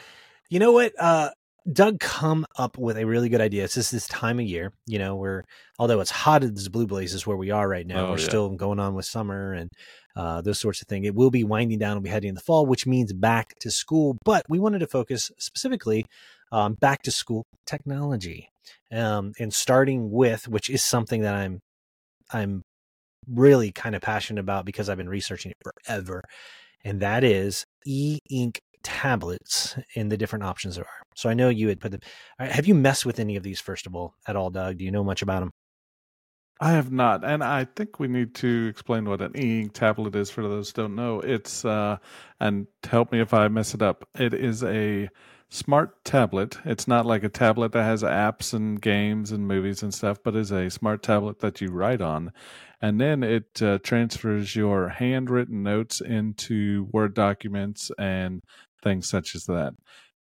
[0.49, 0.93] you know what?
[1.01, 1.31] Uh,
[1.71, 3.64] Doug come up with a really good idea.
[3.64, 5.44] It's just this time of year, you know, where
[5.79, 8.25] although it's hot as blue blazes where we are right now, Oh, we're yeah.
[8.25, 9.71] still going on with summer and
[10.16, 11.07] uh, those sorts of things.
[11.07, 11.97] It will be winding down.
[11.97, 14.16] We'll be heading in the fall, which means back to school.
[14.25, 16.07] But we wanted to focus specifically
[16.51, 18.49] um, back to school technology,
[18.90, 21.61] um, and starting with which is something that I'm
[22.33, 22.62] I'm
[23.29, 26.23] really kind of passionate about because I've been researching it forever,
[26.85, 31.03] and that is e-ink tablets and the different options there are.
[31.14, 32.01] So I know you had put them.
[32.38, 34.79] Have you messed with any of these first of all at all, Doug?
[34.79, 35.51] Do you know much about them?
[36.61, 40.29] I have not, and I think we need to explain what an e-ink tablet is
[40.29, 41.21] for those who don't know.
[41.21, 41.99] It's uh,
[42.41, 44.09] and help me if I mess it up.
[44.19, 45.09] It is a
[45.51, 46.59] smart tablet.
[46.64, 50.35] It's not like a tablet that has apps and games and movies and stuff, but
[50.35, 52.33] is a smart tablet that you write on,
[52.83, 58.43] and then it uh, transfers your handwritten notes into Word documents and
[58.83, 59.75] things such as that.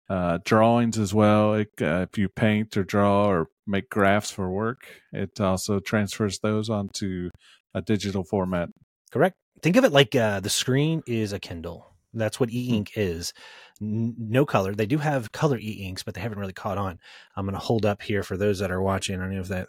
[0.08, 1.54] Uh, drawings as well.
[1.54, 6.40] It, uh, if you paint or draw or make graphs for work, it also transfers
[6.40, 7.30] those onto
[7.72, 8.68] a digital format.
[9.10, 9.36] Correct.
[9.62, 11.94] Think of it like uh, the screen is a Kindle.
[12.12, 12.56] That's what Hmm.
[12.56, 13.32] e-ink is.
[13.80, 14.74] N- no color.
[14.74, 16.98] They do have color e-inks, but they haven't really caught on.
[17.34, 19.16] I'm going to hold up here for those that are watching.
[19.18, 19.68] I don't know if that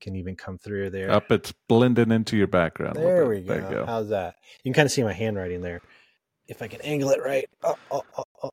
[0.00, 1.10] can even come through there.
[1.10, 2.96] Up, it's blending into your background.
[2.96, 3.60] There we go.
[3.68, 3.84] Go.
[3.86, 4.36] How's that?
[4.62, 5.80] You can kind of see my handwriting there.
[6.48, 7.48] If I can angle it right.
[7.62, 8.50] Oh, oh, oh, oh.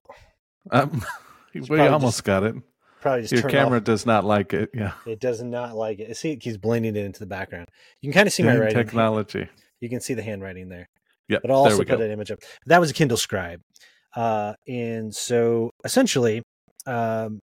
[0.71, 1.05] Um,
[1.69, 2.55] we almost just got it.
[3.01, 3.83] Probably just Your camera Off.
[3.83, 4.69] does not like it.
[4.73, 4.93] Yeah.
[5.05, 6.15] It does not like it.
[6.15, 7.67] See, it keeps blending it into the background.
[8.01, 8.75] You can kind of see my writing.
[8.75, 9.49] technology.
[9.81, 10.87] You can see the handwriting there.
[11.27, 12.05] Yeah, But I'll there also we put go.
[12.05, 12.39] an image up.
[12.65, 13.59] That was a Kindle Scribe.
[14.15, 16.43] Uh, and so essentially,
[16.85, 17.39] um,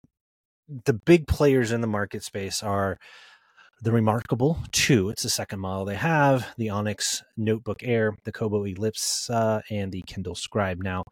[0.85, 2.97] the big players in the market space are
[3.81, 5.09] the Remarkable 2.
[5.09, 9.91] It's the second model they have, the Onyx Notebook Air, the Kobo Elipsa, uh, and
[9.91, 10.81] the Kindle Scribe.
[10.81, 11.03] Now,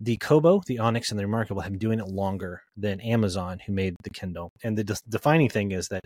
[0.00, 3.72] the Kobo, the Onyx, and the Remarkable have been doing it longer than Amazon, who
[3.72, 4.50] made the Kindle.
[4.64, 6.02] And the de- defining thing is that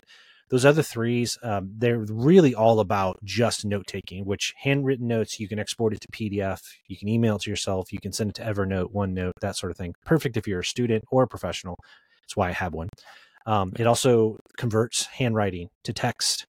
[0.49, 5.47] those other threes, um, they're really all about just note taking, which handwritten notes, you
[5.49, 8.35] can export it to PDF, you can email it to yourself, you can send it
[8.35, 9.93] to Evernote, OneNote, that sort of thing.
[10.05, 11.75] Perfect if you're a student or a professional.
[12.21, 12.89] That's why I have one.
[13.47, 16.45] Um, it also converts handwriting to text.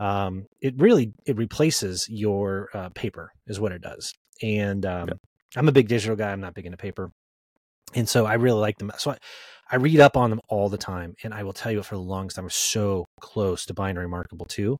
[0.00, 4.12] Um, it really it replaces your uh, paper, is what it does.
[4.42, 5.18] And um, Yep.
[5.56, 6.32] I'm a big digital guy.
[6.32, 7.12] I'm not big into paper,
[7.94, 8.90] and so I really like them.
[8.98, 9.18] So I,
[9.70, 12.00] I read up on them all the time, and I will tell you for the
[12.00, 14.76] longest time, I was so close to buying a Remarkable 2.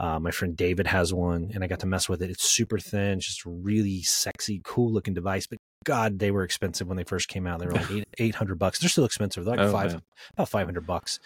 [0.00, 2.30] Uh, my friend David has one, and I got to mess with it.
[2.30, 5.46] It's super thin, just really sexy, cool looking device.
[5.46, 7.60] But God, they were expensive when they first came out.
[7.60, 8.78] They were like eight eight hundred bucks.
[8.78, 9.44] They're still expensive.
[9.44, 10.02] They're like Oh, five man.
[10.34, 11.18] about five hundred bucks.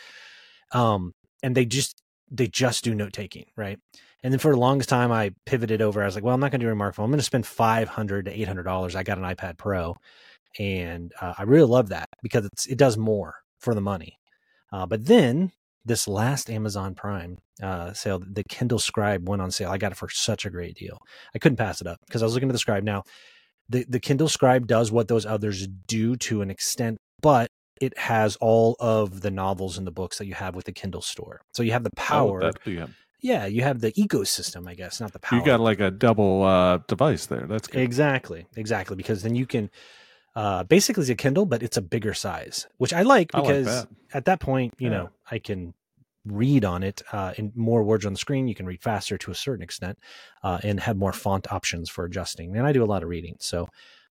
[0.73, 1.13] Um,
[1.43, 3.79] and they just they just do note taking, right?
[4.23, 6.01] And then for the longest time, I pivoted over.
[6.01, 7.05] I was like, well, I'm not going to do a Remarkable.
[7.05, 8.95] I'm going to spend 500 to $800.
[8.95, 9.97] I got an iPad Pro.
[10.61, 14.19] And uh, I really love that because it's, it does more for the money.
[14.73, 15.51] Uh, but then
[15.85, 19.71] this last Amazon Prime uh, sale, the Kindle Scribe went on sale.
[19.73, 20.99] I got it for such a great deal.
[21.35, 22.85] I couldn't pass it up because I was looking at the Scribe.
[22.85, 23.03] Now,
[23.73, 27.49] the, the Kindle Scribe does what those others do to an extent, but
[27.81, 31.03] it has all of the novels and the books that you have with the Kindle
[31.03, 31.41] store.
[31.55, 32.41] So you have the Oh, power.
[32.41, 32.87] that- yeah.
[33.21, 35.39] yeah, you have the ecosystem, I guess, not the power.
[35.39, 37.47] You got like a double uh, device there.
[37.49, 37.81] That's good.
[37.83, 39.71] exactly, exactly, because then you can
[40.35, 43.47] uh, basically it's a Kindle, but it's a bigger size, which I like I like
[43.49, 43.89] because that.
[44.15, 44.97] at that point, you Yeah.
[44.97, 45.75] know, I can
[46.25, 48.49] read on it uh, in more words on the screen.
[48.49, 49.99] You can read faster to a certain extent,
[50.43, 52.57] uh, and have more font options for adjusting.
[52.57, 53.69] And I do a lot of reading, so.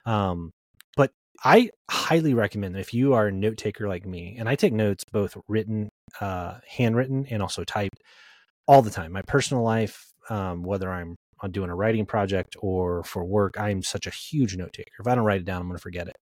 [0.06, 0.50] Um,
[0.96, 1.12] but
[1.44, 5.04] I highly recommend if you are a note taker like me, and I take notes
[5.12, 8.00] both written, uh, handwritten, and also typed
[8.66, 9.12] all the time.
[9.12, 13.82] My personal life, um, whether I'm on doing a writing project or for work, I'm
[13.82, 14.92] such a huge note taker.
[15.00, 16.16] If I don't write it down, I'm going to forget it.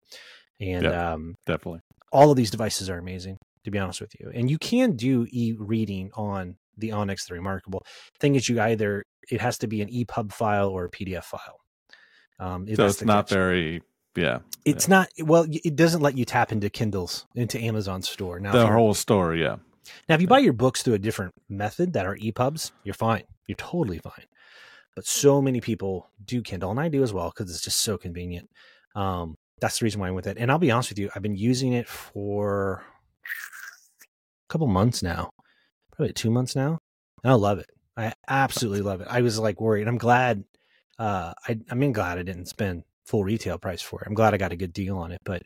[0.61, 1.13] And Yeah.
[1.15, 1.81] um, Definitely.
[2.13, 3.37] all of these devices are amazing,
[3.69, 4.31] to be honest with you.
[4.35, 7.85] And you can do e-reading on the Onyx, the Remarkable.
[8.19, 11.61] Thing is, you either it has to be an EPUB file or a PDF file.
[12.41, 13.83] Um, So it's not very,
[14.17, 14.39] yeah.
[14.65, 15.47] It's not well.
[15.51, 18.53] It doesn't let you tap into Kindles into Amazon store now.
[18.53, 19.57] the whole story, yeah.
[20.09, 23.25] now, if you buy your books through a different method that are EPUBs, you're fine.
[23.47, 24.27] You're totally fine.
[24.95, 27.99] But so many people do Kindle, and I do as well because it's just so
[27.99, 28.49] convenient.
[28.95, 30.39] Um, that's the reason why i'm with it.
[30.39, 32.85] And I'll be honest with you, I've been using it for
[34.49, 35.31] couple months now,
[35.95, 36.79] probably two months now,
[37.23, 37.71] and I love it.
[37.97, 39.09] I absolutely love it.
[39.11, 39.89] I was like worried.
[39.89, 40.45] I'm glad.
[40.99, 44.07] Uh, I, I mean, glad I didn't spend full retail price for it.
[44.07, 45.21] I'm glad I got a good deal on it.
[45.25, 45.43] But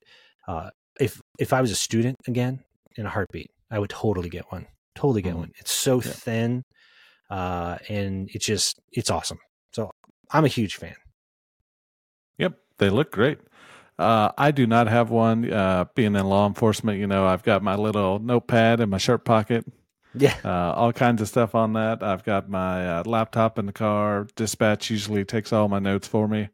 [0.48, 2.62] uh, if if I was a student again,
[2.96, 4.66] in a heartbeat, I would totally get one.
[4.94, 5.38] Totally get Mhm.
[5.38, 5.52] one.
[5.58, 6.12] It's so Yeah.
[6.12, 6.64] thin,
[7.30, 9.38] uh, and it's just it's awesome.
[9.72, 9.90] So
[10.30, 10.94] I'm a huge fan.
[12.38, 13.38] Yep, they look great.
[13.98, 15.50] Uh, I do not have one.
[15.52, 19.24] Uh, being in law enforcement, you know, I've got my little notepad in my shirt
[19.24, 19.64] pocket,
[20.14, 22.02] Yeah, uh, all kinds of stuff on that.
[22.02, 24.26] I've got my uh, laptop in the car.
[24.36, 26.48] Dispatch usually takes all my notes for me,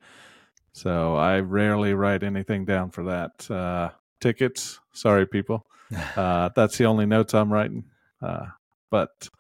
[0.72, 3.50] so I rarely write anything down for that.
[3.50, 5.66] Uh, tickets, sorry, people.
[6.16, 7.84] Uh, that's the only notes I'm writing.
[8.20, 8.44] Uh,
[8.90, 9.30] but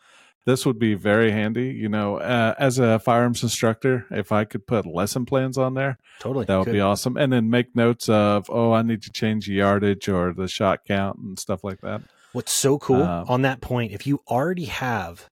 [0.48, 1.66] this would be very handy.
[1.66, 5.98] You know, uh, as a firearms instructor, if I could put lesson plans on there,
[6.20, 6.46] totally.
[6.46, 7.18] that would Could- be awesome.
[7.18, 10.86] And then make notes of, oh, I need to change the yardage or the shot
[10.86, 12.00] count and stuff like that.
[12.32, 15.28] What's so cool Um, on that point, if you already have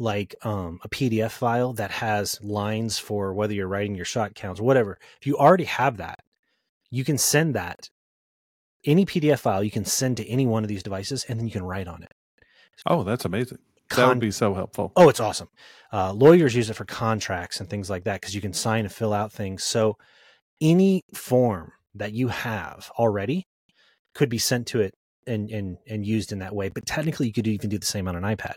[0.00, 4.60] like um, a PDF file that has lines for whether you're writing your shot counts
[4.60, 6.18] whatever, if you already have that,
[6.90, 7.90] you can send that
[8.84, 11.52] any PDF file you can send to any one of these devices, and then you
[11.52, 12.12] can write on it.
[12.86, 13.58] Oh, that's amazing.
[13.96, 14.92] That would be so helpful.
[14.96, 15.48] Oh, it's awesome.
[15.92, 18.92] Uh, lawyers use it for contracts and things like that because you can sign and
[18.92, 19.64] fill out things.
[19.64, 19.96] So
[20.60, 23.46] any form that you have already
[24.14, 24.94] could be sent to it
[25.26, 26.68] and and and used in that way.
[26.68, 28.56] But technically, you could even do the same on an iPad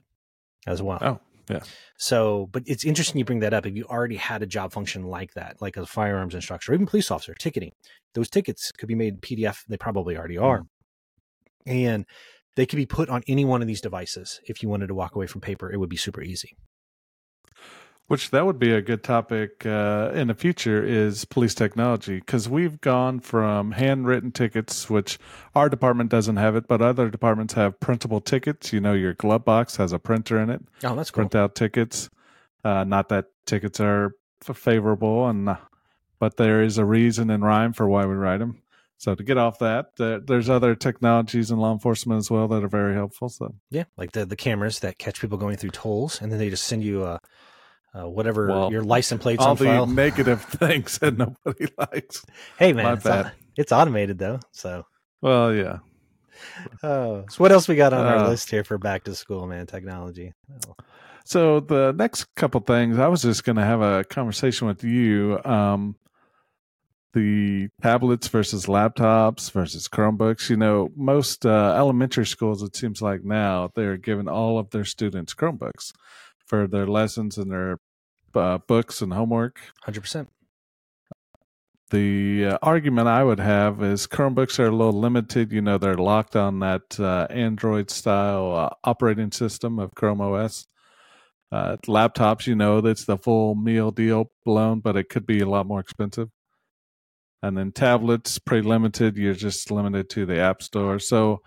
[0.68, 1.00] as well.
[1.02, 1.62] Oh, yeah.
[1.98, 3.66] So, but it's interesting you bring that up.
[3.66, 6.88] If you already had a job function like that, like a firearms instructor, or even
[6.88, 7.72] police officer ticketing,
[8.14, 9.60] those tickets could be made PDF.
[9.68, 10.64] They probably already are,
[11.66, 12.06] and
[12.56, 14.40] they could be put on any one of these devices.
[14.46, 16.56] If you wanted to walk away from paper, it would be super easy.
[18.08, 22.50] Which that would be a good topic uh, in the future is police technology because
[22.50, 25.18] we've gone from handwritten tickets, which
[25.56, 28.74] our department doesn't have it, but other departments have printable tickets.
[28.74, 31.22] You know, your glove box has a printer in it, Oh, that's cool.
[31.22, 32.10] print out tickets.
[32.66, 34.12] Uh, not that tickets are
[34.42, 35.56] favorable, and
[36.20, 38.61] but there is a reason and rhyme for why we write them.
[39.02, 42.64] So to get off that, there, there's other technologies in law enforcement as well that
[42.64, 43.30] are very helpful.
[43.30, 46.52] So Yeah, like the the cameras that catch people going through tolls, and then they
[46.52, 47.20] just send you a,
[47.96, 49.86] uh whatever Well, your license plates all on the file.
[50.04, 52.24] negative things that nobody likes.
[52.60, 54.40] hey man, it's, au- it's automated though.
[54.52, 54.86] So,
[55.20, 55.80] Well, yeah.
[56.84, 59.48] oh, so what else we got on our Uh, list here for back to school,
[59.48, 59.66] man?
[59.66, 60.32] Technology.
[60.68, 60.76] Oh,
[61.26, 65.40] So the next couple things, I was just going to have a conversation with you.
[65.44, 65.96] Um,
[67.14, 70.50] the tablets versus laptops versus Chromebooks.
[70.50, 74.86] You know, most uh, elementary schools, it seems like now, they're giving all of their
[74.86, 75.92] students Chromebooks
[76.46, 77.80] for their lessons and their
[78.36, 79.60] uh, books and homework.
[79.86, 80.28] 100%.
[81.90, 85.52] The uh, argument I would have is Chromebooks are a little limited.
[85.52, 90.68] You know, they're locked on that uh, Android style uh, operating system of Chrome OS.
[91.52, 95.50] Uh, laptops, you know, that's the full meal deal blown, but it could be a
[95.50, 96.30] lot more expensive.
[97.44, 99.18] And then tablets, pretty limited.
[99.18, 101.00] You're just limited to the App Store.
[101.00, 101.42] So,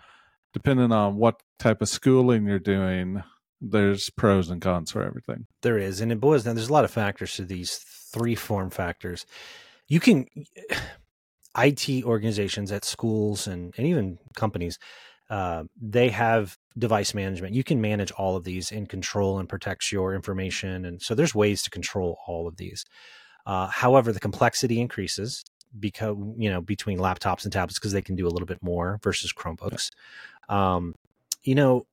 [0.53, 3.23] depending on what type of schooling you're doing,
[3.61, 5.47] there's pros and cons for everything.
[5.61, 6.55] There is, and it boils down.
[6.55, 9.25] There's a lot of factors to these three form factors.
[9.87, 10.25] You can
[11.57, 14.77] IT organizations at schools and, and even companies,
[15.29, 17.55] uh, they have device management.
[17.55, 21.33] You can manage all of these and control and protect your information, and so there's
[21.33, 22.85] ways to control all of these.
[23.45, 25.43] Uh, however, the complexity increases
[25.79, 28.99] because you know between laptops and tablets because they can do a little bit more
[29.03, 29.91] versus Chromebooks.
[30.49, 30.95] Um,
[31.43, 31.85] you know,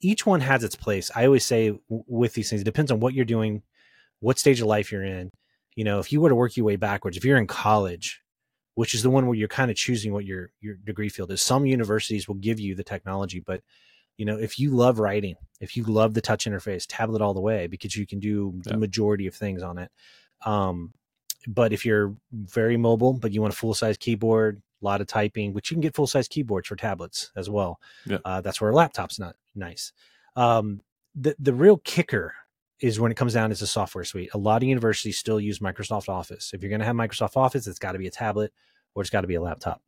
[0.00, 1.10] each one has its place.
[1.14, 3.62] I always say w- with these things, it depends on what you're doing,
[4.20, 5.30] what stage of life you're in.
[5.76, 8.22] You know, if you were to work your way backwards, if you're in college,
[8.74, 11.42] which is the one where you're kind of choosing what your your degree field is.
[11.42, 13.62] Some universities will give you the technology, but
[14.16, 17.40] you know, if you love writing, if you love the touch interface, tablet all the
[17.40, 18.72] way because you can do yeah.
[18.72, 19.90] the majority of things on it.
[20.44, 20.92] Um,
[21.46, 25.06] but if you're very mobile, but you want a full size keyboard, a lot of
[25.06, 27.80] typing, which you can get full size keyboards for tablets as well.
[28.06, 28.18] Yeah.
[28.24, 29.92] Uh, that's where a laptop's not nice.
[30.36, 30.80] Um,
[31.14, 32.34] the the real kicker
[32.80, 34.30] is when it comes down to the software suite.
[34.34, 36.52] A lot of universities still use Microsoft Office.
[36.52, 38.52] If you're going to have Microsoft Office, it's got to be a tablet
[38.94, 39.80] or it's got to be a laptop.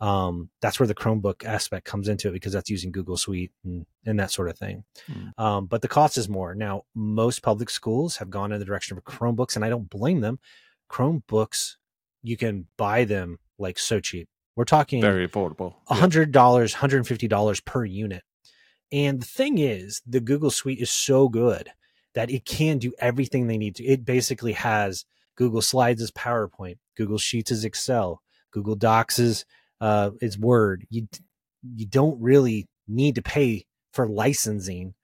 [0.00, 3.84] Um, that's where the Chromebook aspect comes into it because that's using Google Suite and,
[4.06, 4.84] and that sort of thing.
[5.10, 5.38] Mm.
[5.38, 6.54] Um, but the cost is more.
[6.54, 10.20] Now, most public schools have gone in the direction of Chromebooks, and I don't blame
[10.20, 10.38] them.
[10.90, 11.76] Chromebooks,
[12.22, 14.28] you can buy them like so cheap.
[14.56, 15.74] We're talking very affordable.
[15.88, 18.22] $100, $150 per unit.
[18.92, 21.70] And the thing is, the Google Suite is so good
[22.14, 23.84] that it can do everything they need to.
[23.84, 25.04] It basically has
[25.36, 29.44] Google Slides as PowerPoint, Google Sheets as Excel, Google Docs as
[29.80, 30.86] uh, is Word.
[30.90, 31.06] You
[31.76, 34.94] you don't really need to pay for licensing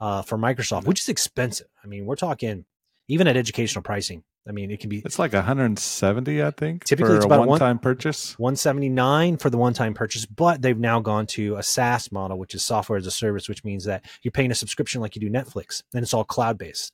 [0.00, 1.68] uh, for Microsoft, which is expensive.
[1.82, 2.64] I mean, we're talking
[3.08, 4.24] even at educational pricing.
[4.48, 5.02] I mean, it can be.
[5.04, 6.84] It's like 170, I think.
[6.84, 8.38] Typically, it's about a one-time one, purchase.
[8.38, 12.64] 179 for the one-time purchase, but they've now gone to a SaaS model, which is
[12.64, 15.82] software as a service, which means that you're paying a subscription like you do Netflix,
[15.92, 16.92] and it's all cloud-based.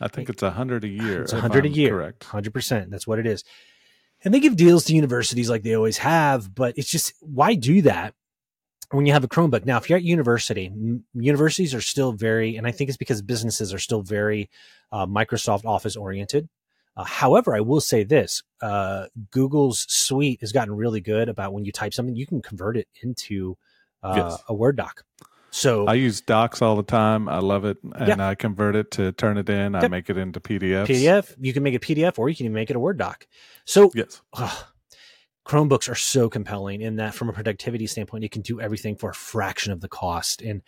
[0.00, 1.22] I think it's a hundred a year.
[1.22, 1.90] It's a hundred a year.
[1.90, 2.24] Correct.
[2.24, 2.90] Hundred percent.
[2.90, 3.42] That's what it is.
[4.24, 7.82] And they give deals to universities like they always have, but it's just why do
[7.82, 8.14] that
[8.90, 9.64] when you have a Chromebook?
[9.64, 10.70] Now, if you're at university,
[11.14, 14.50] universities are still very, and I think it's because businesses are still very
[14.92, 16.48] uh, Microsoft Office oriented.
[16.96, 21.64] Uh, however, I will say this: uh, Google's suite has gotten really good about when
[21.64, 23.56] you type something, you can convert it into
[24.02, 24.42] uh, yes.
[24.48, 25.04] a Word doc.
[25.50, 27.28] So I use Docs all the time.
[27.28, 28.28] I love it, and yeah.
[28.28, 29.74] I convert it to turn it in.
[29.74, 30.86] I make it into PDF.
[30.86, 31.34] PDF.
[31.40, 33.26] You can make a PDF, or you can even make it a Word doc.
[33.64, 34.20] So yes.
[35.46, 39.10] Chromebooks are so compelling in that, from a productivity standpoint, you can do everything for
[39.10, 40.42] a fraction of the cost.
[40.42, 40.60] And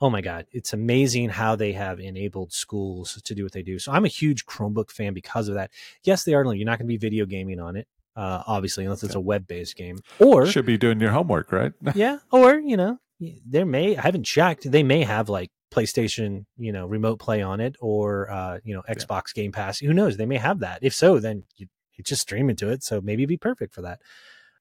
[0.00, 3.78] oh my god it's amazing how they have enabled schools to do what they do
[3.78, 5.70] so i'm a huge chromebook fan because of that
[6.04, 9.02] yes they are you're not going to be video gaming on it uh, obviously unless
[9.02, 12.98] it's a web-based game or should be doing your homework right yeah or you know
[13.46, 17.60] there may i haven't checked they may have like playstation you know remote play on
[17.60, 19.42] it or uh, you know xbox yeah.
[19.42, 22.48] game pass who knows they may have that if so then you, you just stream
[22.48, 24.00] into it so maybe it'd be perfect for that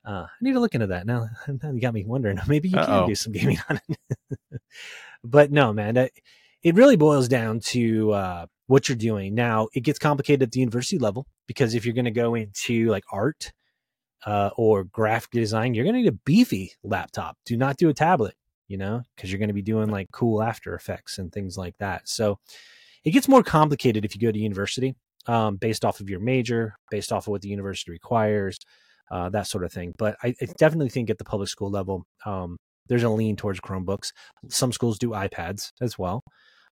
[0.06, 1.30] uh, I need to look into that now.
[1.48, 2.40] Now you got me wondering.
[2.48, 2.86] Maybe you Uh-oh.
[2.86, 3.98] can do some gaming on it.
[5.26, 6.12] But no, man, that,
[6.64, 9.36] it really boils down to uh, what you're doing.
[9.36, 12.90] Now it gets complicated at the university level because if you're going to go into
[12.90, 13.52] like art
[14.26, 17.38] uh, or graphic design, you're going to need a beefy laptop.
[17.46, 18.36] Do not do a tablet,
[18.68, 21.78] you know, because you're going to be doing like cool After Effects and things like
[21.78, 22.10] that.
[22.10, 22.40] So
[23.04, 24.96] it gets more complicated if you go to university,
[25.28, 28.60] um, based off of your major, based off of what the university requires
[29.12, 29.94] uh, that sort of thing.
[29.98, 32.58] But I, I, definitely think at the public school level, um,
[32.88, 34.12] there's a lean towards Chromebooks.
[34.50, 36.24] Some schools do iPads as well.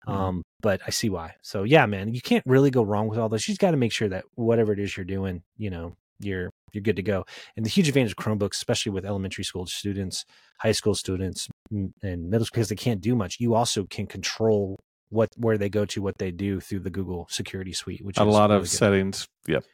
[0.08, 0.20] Mm-hmm.
[0.20, 1.36] Um, but I see why.
[1.42, 3.48] So yeah, man, you can't really go wrong with all this.
[3.48, 6.52] You just got to make sure that whatever it is you're doing, you know, you're
[6.74, 7.26] you're good to go.
[7.56, 10.26] And the huge advantage of Chromebooks, especially with elementary school students,
[10.60, 13.38] high school students, and middle school, because they can't do much.
[13.40, 17.28] You also can control what where they go to, what they do through the Google
[17.30, 18.70] Security Suite, which a lot really of good.
[18.70, 19.28] settings.
[19.48, 19.66] Yep.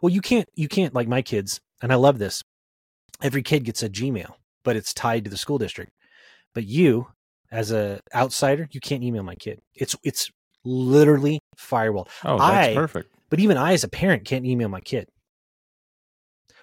[0.00, 2.42] Well, you can't you can't like my kids and I love this.
[3.22, 4.32] Every kid gets a Gmail,
[4.64, 5.92] but it's tied to the school district.
[6.54, 7.08] But you,
[7.50, 9.60] as a outsider, you can't email my kid.
[9.74, 10.30] It's it's
[10.64, 12.08] literally firewall.
[12.24, 13.14] Oh, that's I, perfect.
[13.30, 15.08] But even I, as a parent, can't email my kid.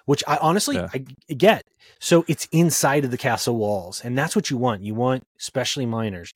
[0.04, 0.88] Which I honestly yeah.
[0.92, 0.98] I
[1.34, 1.64] get.
[2.00, 4.82] So it's inside of the castle walls, and that's what you want.
[4.82, 6.32] You want, especially minors,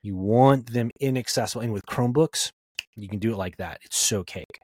[0.00, 1.62] you want them inaccessible.
[1.62, 2.52] And with Chromebooks,
[2.96, 3.80] you can do it like that.
[3.84, 4.58] It's so cake.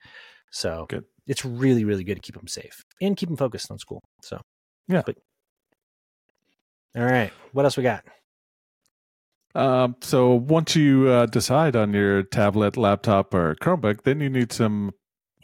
[0.51, 3.79] So good it's really really good to keep them safe and keep them focused on
[3.79, 4.03] school.
[4.23, 4.41] So
[4.89, 5.03] yeah.
[5.07, 5.17] But,
[6.97, 8.05] all right, what else we got?
[9.55, 14.53] Um, so once you uh, decide on your tablet, laptop, or Chromebook, then you need
[14.53, 14.93] some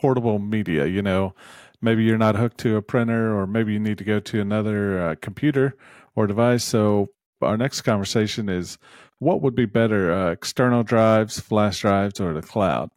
[0.01, 0.87] portable media.
[0.87, 1.35] You know,
[1.81, 5.01] maybe you're not hooked to a printer, or maybe you need to go to another
[5.01, 5.77] uh, computer
[6.15, 6.65] or device.
[6.65, 7.09] So
[7.43, 8.79] our next conversation is
[9.19, 12.91] what would be better, uh, external drives, flash drives, or the cloud?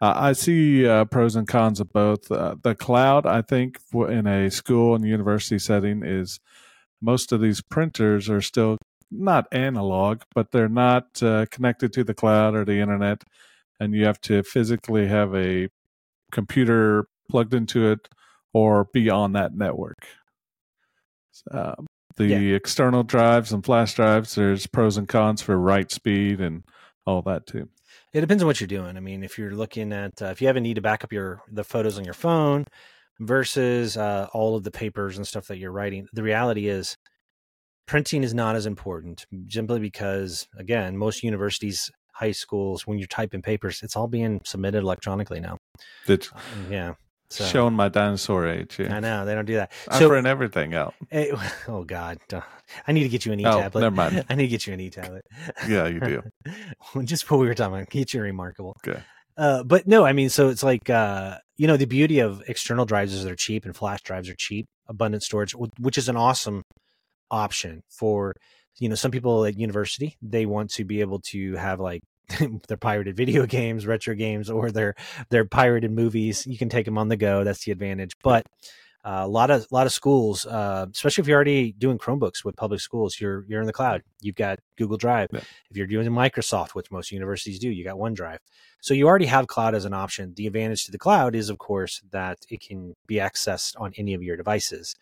[0.00, 2.30] I see uh, pros and cons of both.
[2.30, 6.40] Uh, the cloud, I think, in a school and university setting, is
[7.04, 8.78] most of these printers are still
[9.10, 13.22] not analog, but they're not uh, connected to the cloud or the internet,
[13.78, 15.68] and you have to physically have a
[16.32, 18.08] computer plugged into it
[18.52, 20.06] or be on that network.
[21.50, 21.74] Uh,
[22.16, 22.54] the yeah.
[22.54, 26.64] external drives and flash drives, there's pros and cons for write speed and
[27.06, 27.68] all that too.
[28.12, 28.96] It depends on what you're doing.
[28.96, 31.12] I mean, if you're looking at uh, if you have a need to back up
[31.12, 32.66] your the photos on your phone
[33.26, 36.96] versus uh, all of the papers and stuff that you're writing, the reality is
[37.86, 43.42] printing is not as important simply because again, most universities, high schools, when you're typing
[43.42, 45.58] papers, it's all being submitted electronically now.
[46.06, 46.38] It's, uh,
[46.70, 46.94] yeah.
[47.30, 48.78] So, showing my dinosaur age.
[48.78, 48.94] Yeah.
[48.94, 49.72] I know they don't do that.
[49.88, 50.94] I so, print everything out.
[51.10, 52.18] It, eh, oh God,
[52.86, 53.80] I need to get you an e tablet.
[53.80, 54.24] Oh, never mind.
[54.30, 55.24] I need to get you an e tablet.
[55.66, 56.22] Yeah, you do.
[57.04, 57.90] Just what we were talking about.
[57.90, 58.76] Get you Remarkable.
[58.86, 59.02] Okay.
[59.36, 62.84] Uh, but no, I mean, so it's like uh, you know the beauty of external
[62.84, 66.62] drives is they're cheap and flash drives are cheap, abundant storage, which is an awesome
[67.30, 68.34] option for
[68.78, 70.16] you know some people at university.
[70.22, 72.02] They want to be able to have like
[72.68, 74.94] their pirated video games, retro games, or their
[75.30, 76.46] their pirated movies.
[76.46, 77.44] You can take them on the go.
[77.44, 78.12] That's the advantage.
[78.22, 78.44] But
[79.04, 82.44] uh, a lot of a lot of schools, uh, especially if you're already doing Chromebooks
[82.44, 84.02] with public schools, you're you're in the cloud.
[84.20, 85.28] You've got Google Drive.
[85.32, 85.40] Yeah.
[85.70, 88.38] If you're doing Microsoft, which most universities do, you got OneDrive.
[88.80, 90.32] So you already have cloud as an option.
[90.36, 94.14] The advantage to the cloud is, of course, that it can be accessed on any
[94.14, 94.96] of your devices.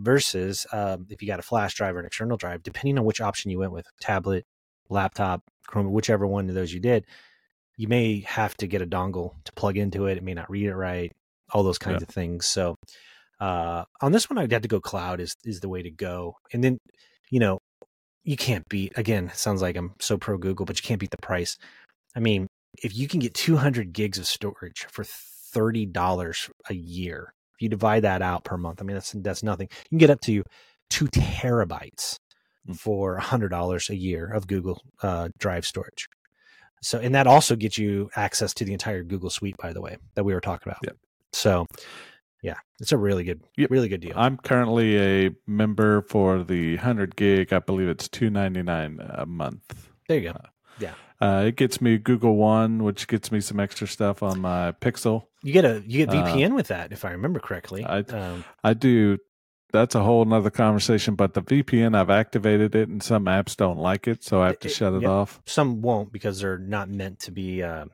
[0.00, 3.20] Versus um, if you got a flash drive or an external drive, depending on which
[3.20, 4.46] option you went with, tablet,
[4.88, 7.04] laptop, Chrome, whichever one of those you did,
[7.76, 10.16] you may have to get a dongle to plug into it.
[10.16, 11.12] It may not read it right,
[11.50, 12.04] all those kinds yeah.
[12.04, 12.46] of things.
[12.46, 12.76] So
[13.40, 16.34] uh, on this one, I'd have to go cloud is is the way to go.
[16.52, 16.78] And then,
[17.30, 17.58] you know,
[18.24, 19.30] you can't beat again.
[19.34, 21.56] sounds like I'm so pro Google, but you can't beat the price.
[22.16, 22.46] I mean,
[22.82, 27.68] if you can get 200 gigs of storage for thirty dollars a year, if you
[27.68, 29.68] divide that out per month, I mean that's that's nothing.
[29.84, 30.42] You can get up to
[30.90, 32.18] two terabytes
[32.76, 36.08] for $100 a year of Google uh, Drive storage.
[36.82, 39.96] So, and that also gets you access to the entire Google Suite, by the way,
[40.14, 40.80] that we were talking about.
[40.84, 40.96] Yep.
[41.32, 41.66] So,
[42.42, 43.70] yeah, it's a really good, yep.
[43.70, 44.14] really good deal.
[44.16, 47.52] I'm currently a member for the 100 gig.
[47.52, 49.88] I believe it's 2.99 a month.
[50.08, 50.38] There you go.
[50.38, 50.94] Uh, yeah.
[51.20, 55.24] Uh, it gets me Google One, which gets me some extra stuff on my Pixel.
[55.42, 57.84] You get a you get VPN uh, with that, if I remember correctly.
[57.84, 59.18] I um, I do
[59.72, 61.14] that's a whole nother conversation.
[61.14, 64.58] But the VPN, I've activated it, and some apps don't like it, so I have
[64.60, 65.40] to it, shut it off.
[65.46, 67.86] Some won't because they're not meant to be uh,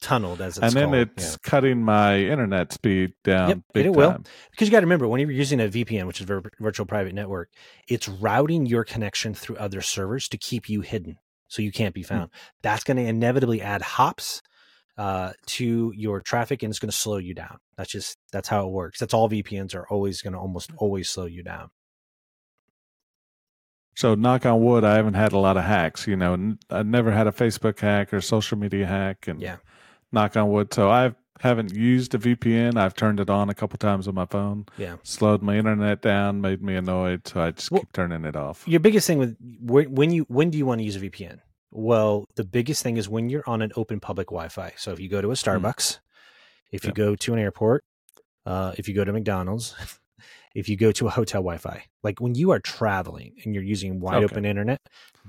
[0.00, 1.08] tunneled, as it's and then called.
[1.18, 1.36] it's yeah.
[1.42, 3.48] cutting my internet speed down.
[3.48, 3.92] Yep, it time.
[3.92, 4.18] will
[4.50, 7.14] because you got to remember when you're using a VPN, which is vir- virtual private
[7.14, 7.50] network,
[7.88, 12.02] it's routing your connection through other servers to keep you hidden, so you can't be
[12.02, 12.08] hmm.
[12.08, 12.30] found.
[12.30, 12.34] Mm.
[12.62, 14.42] That's going to inevitably add hops
[15.00, 17.58] uh, to your traffic and it's going to slow you down.
[17.76, 18.98] That's just that's how it works.
[18.98, 21.70] That's all VPNs are always going to almost always slow you down.
[23.96, 26.06] So knock on wood, I haven't had a lot of hacks.
[26.06, 29.56] You know, I never had a Facebook hack or social media hack, and yeah,
[30.12, 30.72] knock on wood.
[30.72, 32.76] So I haven't used a VPN.
[32.76, 34.66] I've turned it on a couple times on my phone.
[34.76, 38.36] Yeah, slowed my internet down, made me annoyed, so I just well, keep turning it
[38.36, 38.66] off.
[38.66, 41.40] Your biggest thing with when you when do you want to use a VPN?
[41.72, 44.72] Well, the biggest thing is when you're on an open public Wi-Fi.
[44.76, 45.42] So if you go to a mm.
[45.42, 45.98] Starbucks, mm.
[46.72, 47.84] if you go to an airport,
[48.44, 49.74] uh, if you go to McDonald's,
[50.54, 54.00] if you go to a hotel Wi-Fi, like when you are traveling and you're using
[54.00, 54.24] wide okay.
[54.24, 54.80] open internet,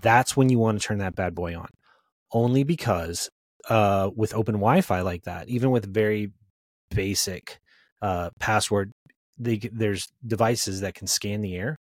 [0.01, 1.67] that's when you want to turn that bad boy on.
[2.33, 3.29] Only because
[3.69, 6.31] uh, with open Wi-Fi like that, even with very
[6.89, 7.59] basic
[8.01, 8.91] uh, password,
[9.37, 11.77] they, there's devices that can scan the air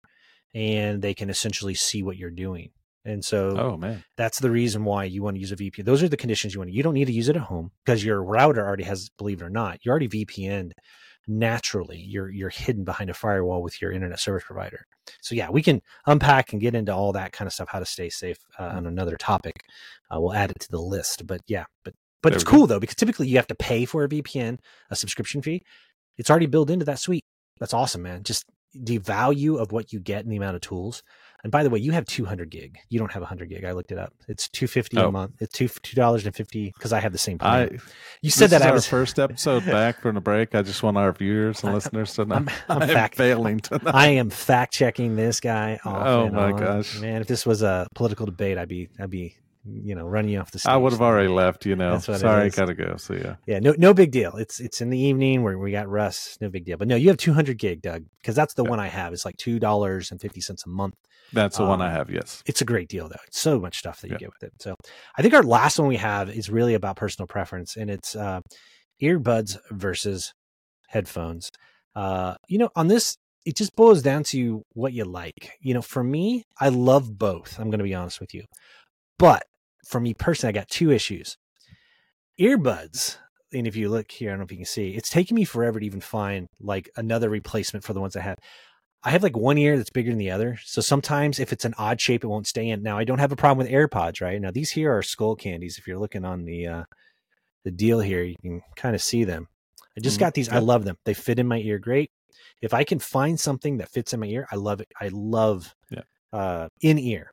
[0.53, 2.69] and they can essentially see what you're doing.
[3.05, 4.03] And so oh, man.
[4.17, 5.85] that's the reason why you want to use a VPN.
[5.85, 6.75] Those are the conditions you want to.
[6.75, 9.45] You don't need to use it at home because your router already has, believe it
[9.45, 10.73] or not, you're already VPN'd
[11.29, 11.99] naturally.
[11.99, 14.85] You're you're hidden behind a firewall with your internet service provider.
[15.21, 17.85] So yeah, we can unpack and get into all that kind of stuff, how to
[17.85, 19.61] stay safe uh, on another topic.
[20.13, 21.25] Uh, we'll add it to the list.
[21.25, 22.65] But yeah, but but there it's cool go.
[22.67, 24.57] though because typically you have to pay for a VPN,
[24.89, 25.63] a subscription fee.
[26.17, 27.23] It's already built into that suite.
[27.59, 28.23] That's awesome, man.
[28.23, 31.01] Just the value of what you get and the amount of tools
[31.43, 32.77] and by the way, you have 200 gig.
[32.89, 33.63] You don't have 100 gig.
[33.63, 34.13] I looked it up.
[34.27, 35.07] It's 250 oh.
[35.07, 35.35] a month.
[35.39, 37.69] It's two two dollars and fifty because I have the same plan.
[37.73, 37.77] I,
[38.21, 40.53] you said that I was first episode back from the break.
[40.53, 42.35] I just want our viewers and listeners to know.
[42.35, 43.91] I'm, I'm, I'm fact, failing to know.
[43.91, 45.79] I am fact checking this guy.
[45.85, 46.59] oh my on.
[46.59, 47.21] gosh, man!
[47.21, 50.51] If this was a political debate, I'd be I'd be you know, run you off
[50.51, 50.71] the stage.
[50.71, 51.65] I would have already left.
[51.65, 52.95] You know, That's what it sorry, I gotta go.
[52.97, 54.35] So yeah, Yeah, no, no big deal.
[54.37, 56.37] It's it's in the evening where we got Russ.
[56.41, 56.77] No big deal.
[56.77, 58.69] But no, you have 200 gig, Doug, because that's the Yeah.
[58.69, 59.11] one I have.
[59.13, 60.95] It's like two dollars and fifty cents a month.
[61.31, 62.09] that's the one I Um, have.
[62.09, 62.41] Yes.
[62.47, 63.21] It's a great deal though.
[63.27, 64.17] It's so much stuff that you Yeah.
[64.19, 64.53] get with it.
[64.61, 64.73] So
[65.17, 68.39] I think our last one we have is really about personal preference, and it's uh,
[69.01, 70.33] earbuds versus
[70.87, 71.49] headphones.
[71.95, 75.51] Uh, you know, on this, it just boils down to what you like.
[75.61, 77.57] You know, for me, I love both.
[77.59, 78.43] I'm going to be honest with you,
[79.19, 79.43] but
[79.87, 81.37] for me personally, I got two issues.
[82.39, 83.17] Earbuds,
[83.53, 85.43] and if you look here, I don't know if you can see, it's taking me
[85.43, 88.37] forever to even find like another replacement for the ones I have.
[89.03, 90.57] I have like one ear that's bigger than the other.
[90.63, 92.81] So sometimes if it's an odd shape, it won't stay in.
[92.83, 94.39] Now I don't have a problem with AirPods, right?
[94.41, 95.77] Now these here are Skullcandies.
[95.77, 96.83] If you're looking on the uh
[97.65, 99.47] the deal here, you can kind of see them.
[99.97, 100.21] I just Mhm.
[100.21, 100.49] got these.
[100.49, 100.97] I love them.
[101.05, 102.11] They fit in my ear great.
[102.61, 104.87] If I can find something that fits in my ear, I love it.
[104.99, 106.03] I love Yeah.
[106.33, 107.31] uh in ear.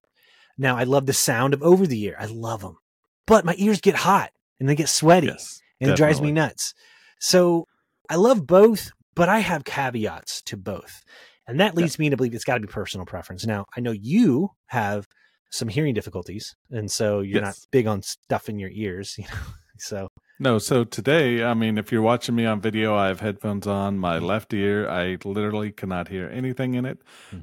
[0.59, 2.17] Now I love the sound of over the ear.
[2.19, 2.79] I love them.
[3.27, 4.31] But my ears get hot
[4.61, 5.61] and they get sweaty Yes.
[5.81, 6.75] and it drives me nuts.
[7.21, 7.67] So
[8.09, 11.03] I love both, but I have caveats to both.
[11.49, 13.47] And that leads me to believe it's got to be personal preference.
[13.47, 15.07] Now, I know you have
[15.51, 19.41] some hearing difficulties, and so you're not big on stuff in your ears, you know.
[19.79, 23.67] So No, so today, I mean, if you're watching me on video, I have headphones
[23.67, 24.87] on my left ear.
[24.89, 26.99] I literally cannot hear anything in it.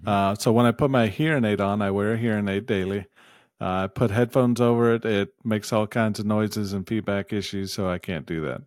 [0.06, 3.08] Uh, so when I put my hearing aid on, I wear a hearing aid daily.
[3.60, 5.06] Uh, I put headphones over it.
[5.06, 8.62] It makes all kinds of noises and feedback issues, so I can't do that.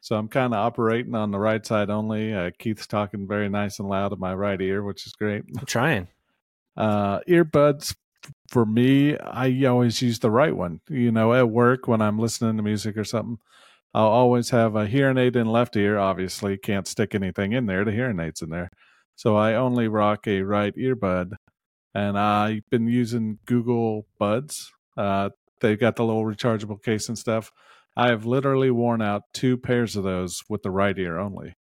[0.00, 2.32] So I'm kind of operating on the right side only.
[2.32, 5.44] Uh, Keith's talking very nice and loud in my right ear, which is great.
[5.58, 6.08] I'm trying.
[6.78, 7.96] Uh, earbuds
[8.50, 10.80] for me, I always use the right one.
[10.88, 13.38] You know, at work when I'm listening to music or something,
[13.96, 15.96] I'll always have a hearing aid in left ear.
[15.96, 17.82] Obviously, can't stick anything in there.
[17.82, 18.68] The hearing aid's in there,
[19.14, 21.32] so I only rock a right earbud.
[21.94, 24.70] And I've been using Google Buds.
[24.98, 25.30] Uh,
[25.62, 27.50] they've got the little rechargeable case and stuff.
[27.96, 31.54] I have literally worn out two pairs of those with the right ear only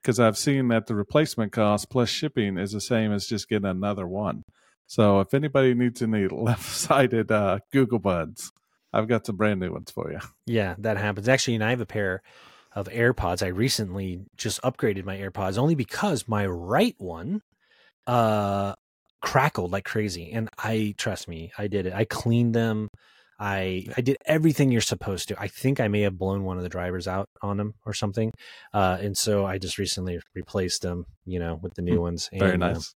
[0.00, 3.68] because I've seen that the replacement cost plus shipping is the same as just getting
[3.68, 4.44] another one.
[4.86, 8.51] So if anybody needs any left-sided uh, Google Buds,
[8.92, 10.18] I've got some brand new ones for you.
[10.46, 11.28] Yeah, that happens.
[11.28, 12.22] Actually, and I have a pair
[12.74, 13.42] of AirPods.
[13.42, 17.42] I recently just upgraded my AirPods only because my right one
[18.06, 18.74] uh
[19.20, 20.32] crackled like crazy.
[20.32, 21.92] And I trust me, I did it.
[21.92, 22.88] I cleaned them.
[23.38, 25.40] I I did everything you're supposed to.
[25.40, 28.32] I think I may have blown one of the drivers out on them or something.
[28.72, 32.28] Uh and so I just recently replaced them, you know, with the new ones.
[32.32, 32.38] Hmm.
[32.38, 32.94] Very and, uh, nice.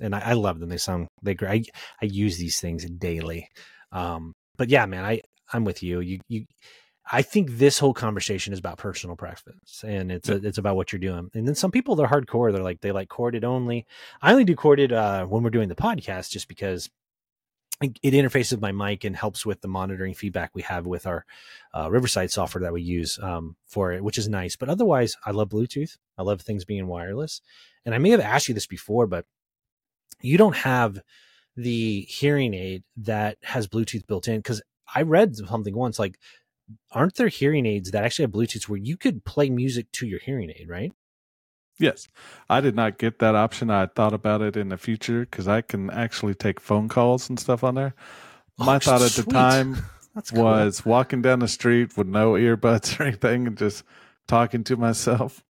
[0.00, 0.68] And I, I love them.
[0.68, 1.70] They sound they great.
[2.00, 3.48] I, I use these things daily.
[3.92, 5.20] Um, but yeah, man, I
[5.52, 6.00] I'm with you.
[6.00, 6.46] You you.
[7.10, 10.92] I think this whole conversation is about personal preference, and it's a, it's about what
[10.92, 11.30] you're doing.
[11.32, 12.52] And then some people they're hardcore.
[12.52, 13.86] They're like they like corded only.
[14.20, 16.90] I only do corded uh, when we're doing the podcast, just because
[17.80, 21.06] it it interfaces with my mic and helps with the monitoring feedback we have with
[21.06, 21.24] our
[21.74, 24.56] uh, Riverside software that we use um, for it, which is nice.
[24.56, 25.96] But otherwise, I love Bluetooth.
[26.18, 27.40] I love things being wireless.
[27.84, 29.24] And I may have asked you this before, but
[30.20, 31.00] you don't have
[31.56, 34.62] the hearing aid that has Bluetooth built in because
[34.94, 36.18] I read something once like,
[36.92, 40.20] aren't there hearing aids that actually have Bluetooth where you could play music to your
[40.20, 40.92] hearing aid, right?
[41.78, 42.08] Yes,
[42.50, 43.70] I did not get that option.
[43.70, 47.38] I thought about it in the future because I can actually take phone calls and
[47.38, 47.94] stuff on there.
[48.58, 49.76] My Oh, thought at the time
[50.34, 50.42] cool.
[50.42, 53.84] was walking down the street with no earbuds or anything and just
[54.26, 55.44] talking to myself.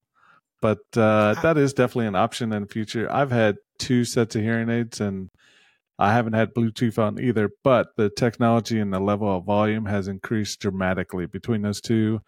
[0.60, 3.10] But uh, that is definitely an option in the future.
[3.10, 5.30] I've had two sets of hearing aids and
[5.98, 10.06] I haven't had Bluetooth on either, but the technology and the level of volume has
[10.06, 12.20] increased dramatically between those two.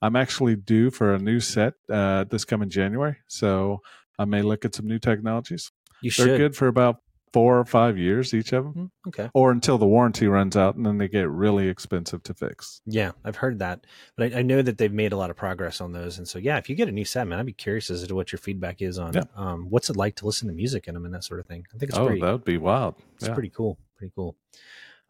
[0.00, 3.80] I'm actually due for a new set uh, this coming January, so
[4.18, 5.70] I may look at some new technologies.
[6.00, 6.38] you They're should.
[6.38, 7.00] good for about
[7.32, 9.30] four or five years each of them, Mhm, Okay.
[9.34, 12.80] or until the warranty runs out, and then they get really expensive to fix.
[12.86, 15.80] Yeah, I've heard that, but I, I know that they've made a lot of progress
[15.80, 16.18] on those.
[16.18, 18.14] And so, yeah, if you get a new set, man, I'd be curious as to
[18.14, 19.24] what your feedback is on Yeah.
[19.36, 21.64] um, what's it like to listen to music in them and that sort of thing.
[21.74, 22.94] I think it's oh, pretty, that would be wild.
[23.16, 23.34] it's Yeah.
[23.34, 23.78] pretty cool.
[23.96, 24.36] Pretty cool.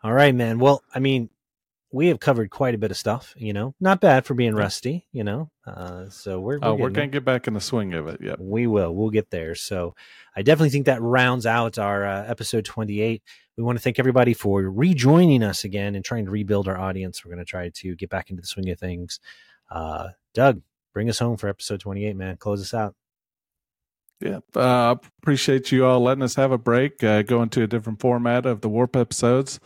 [0.02, 0.58] All right, man.
[0.58, 1.28] Well, I mean,
[1.90, 3.34] we have covered quite a bit of stuff.
[3.36, 5.06] You know, not bad for being rusty.
[5.12, 8.06] You know, uh, so we're Oh, we're we're gonna get back in the swing of
[8.06, 8.20] it.
[8.22, 8.38] Yep.
[8.40, 8.94] We will.
[8.94, 9.54] We'll get there.
[9.54, 9.94] So
[10.36, 13.22] I definitely think that rounds out our uh, episode 28.
[13.56, 17.24] We want to thank everybody for rejoining us again and trying to rebuild our audience.
[17.24, 19.18] We're going to try to get back into the swing of things.
[19.68, 20.62] Uh, Doug,
[20.94, 22.36] bring us home for episode 28, man.
[22.36, 22.94] Close us out.
[24.20, 24.38] Yeah.
[24.54, 28.46] Uh, appreciate you all letting us have a break, uh, go into a different format
[28.46, 29.58] of the Warp episodes.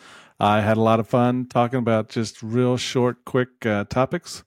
[0.43, 4.43] I had a lot of fun talking about just real short, quick uh, topics.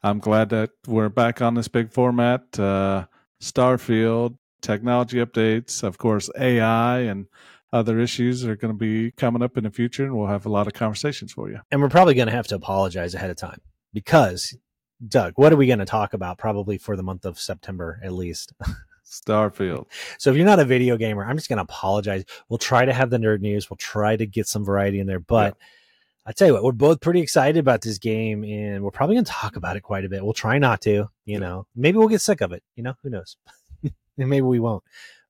[0.00, 2.56] I'm glad that we're back on this big format.
[2.56, 3.06] Uh,
[3.42, 7.26] Starfield, technology updates, of course, AI, and
[7.72, 10.48] other issues are going to be coming up in the future, and we'll have a
[10.48, 11.58] lot of conversations for you.
[11.72, 13.60] And we're probably going to have to apologize ahead of time
[13.92, 14.56] because,
[15.04, 18.12] Doug, what are we going to talk about probably for the month of September at
[18.12, 18.52] least?
[19.10, 19.86] Starfield.
[20.18, 22.24] So if you're not a video gamer, I'm just going to apologize.
[22.48, 23.68] We'll try to have the nerd news.
[23.68, 25.56] We'll try to get some variety in there, but.
[25.58, 25.66] Yeah.
[26.26, 29.24] I tell you what, we're both pretty excited about this game, and we're probably going
[29.24, 30.22] to talk about it quite a bit.
[30.22, 31.66] We'll try not to, you know.
[31.74, 32.94] Maybe we'll get sick of it, you know.
[33.02, 33.38] Who knows?
[33.82, 34.84] and maybe we won't.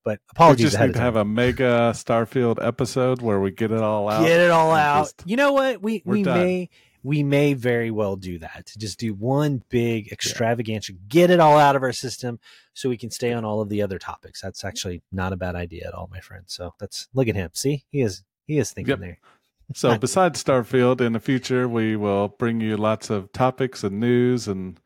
[0.05, 0.65] But apologies.
[0.65, 4.25] We just need to have a mega Starfield episode where we get it all out.
[4.25, 5.05] Get it all out.
[5.05, 5.81] Just, you know what?
[5.81, 6.39] We we done.
[6.39, 6.71] may
[7.03, 8.67] we may very well do that.
[8.67, 12.39] To just do one big extravaganza, get it all out of our system,
[12.75, 14.41] so we can stay on all of the other topics.
[14.41, 16.45] That's actually not a bad idea at all, my friend.
[16.47, 17.51] So that's look at him.
[17.55, 19.01] See, he is he is thinking yep.
[19.01, 19.19] there.
[19.75, 24.49] So besides Starfield, in the future, we will bring you lots of topics and news
[24.49, 24.81] and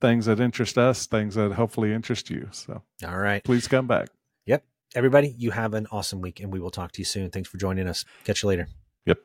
[0.00, 2.48] things that interest us, things that hopefully interest you.
[2.50, 4.08] So, all right, please come back.
[4.46, 7.30] Yep, everybody, you have an awesome week, and we will talk to you soon.
[7.30, 8.04] Thanks for joining us.
[8.24, 8.68] Catch you later.
[9.06, 9.18] Yep.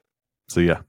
[0.47, 0.81] See ya.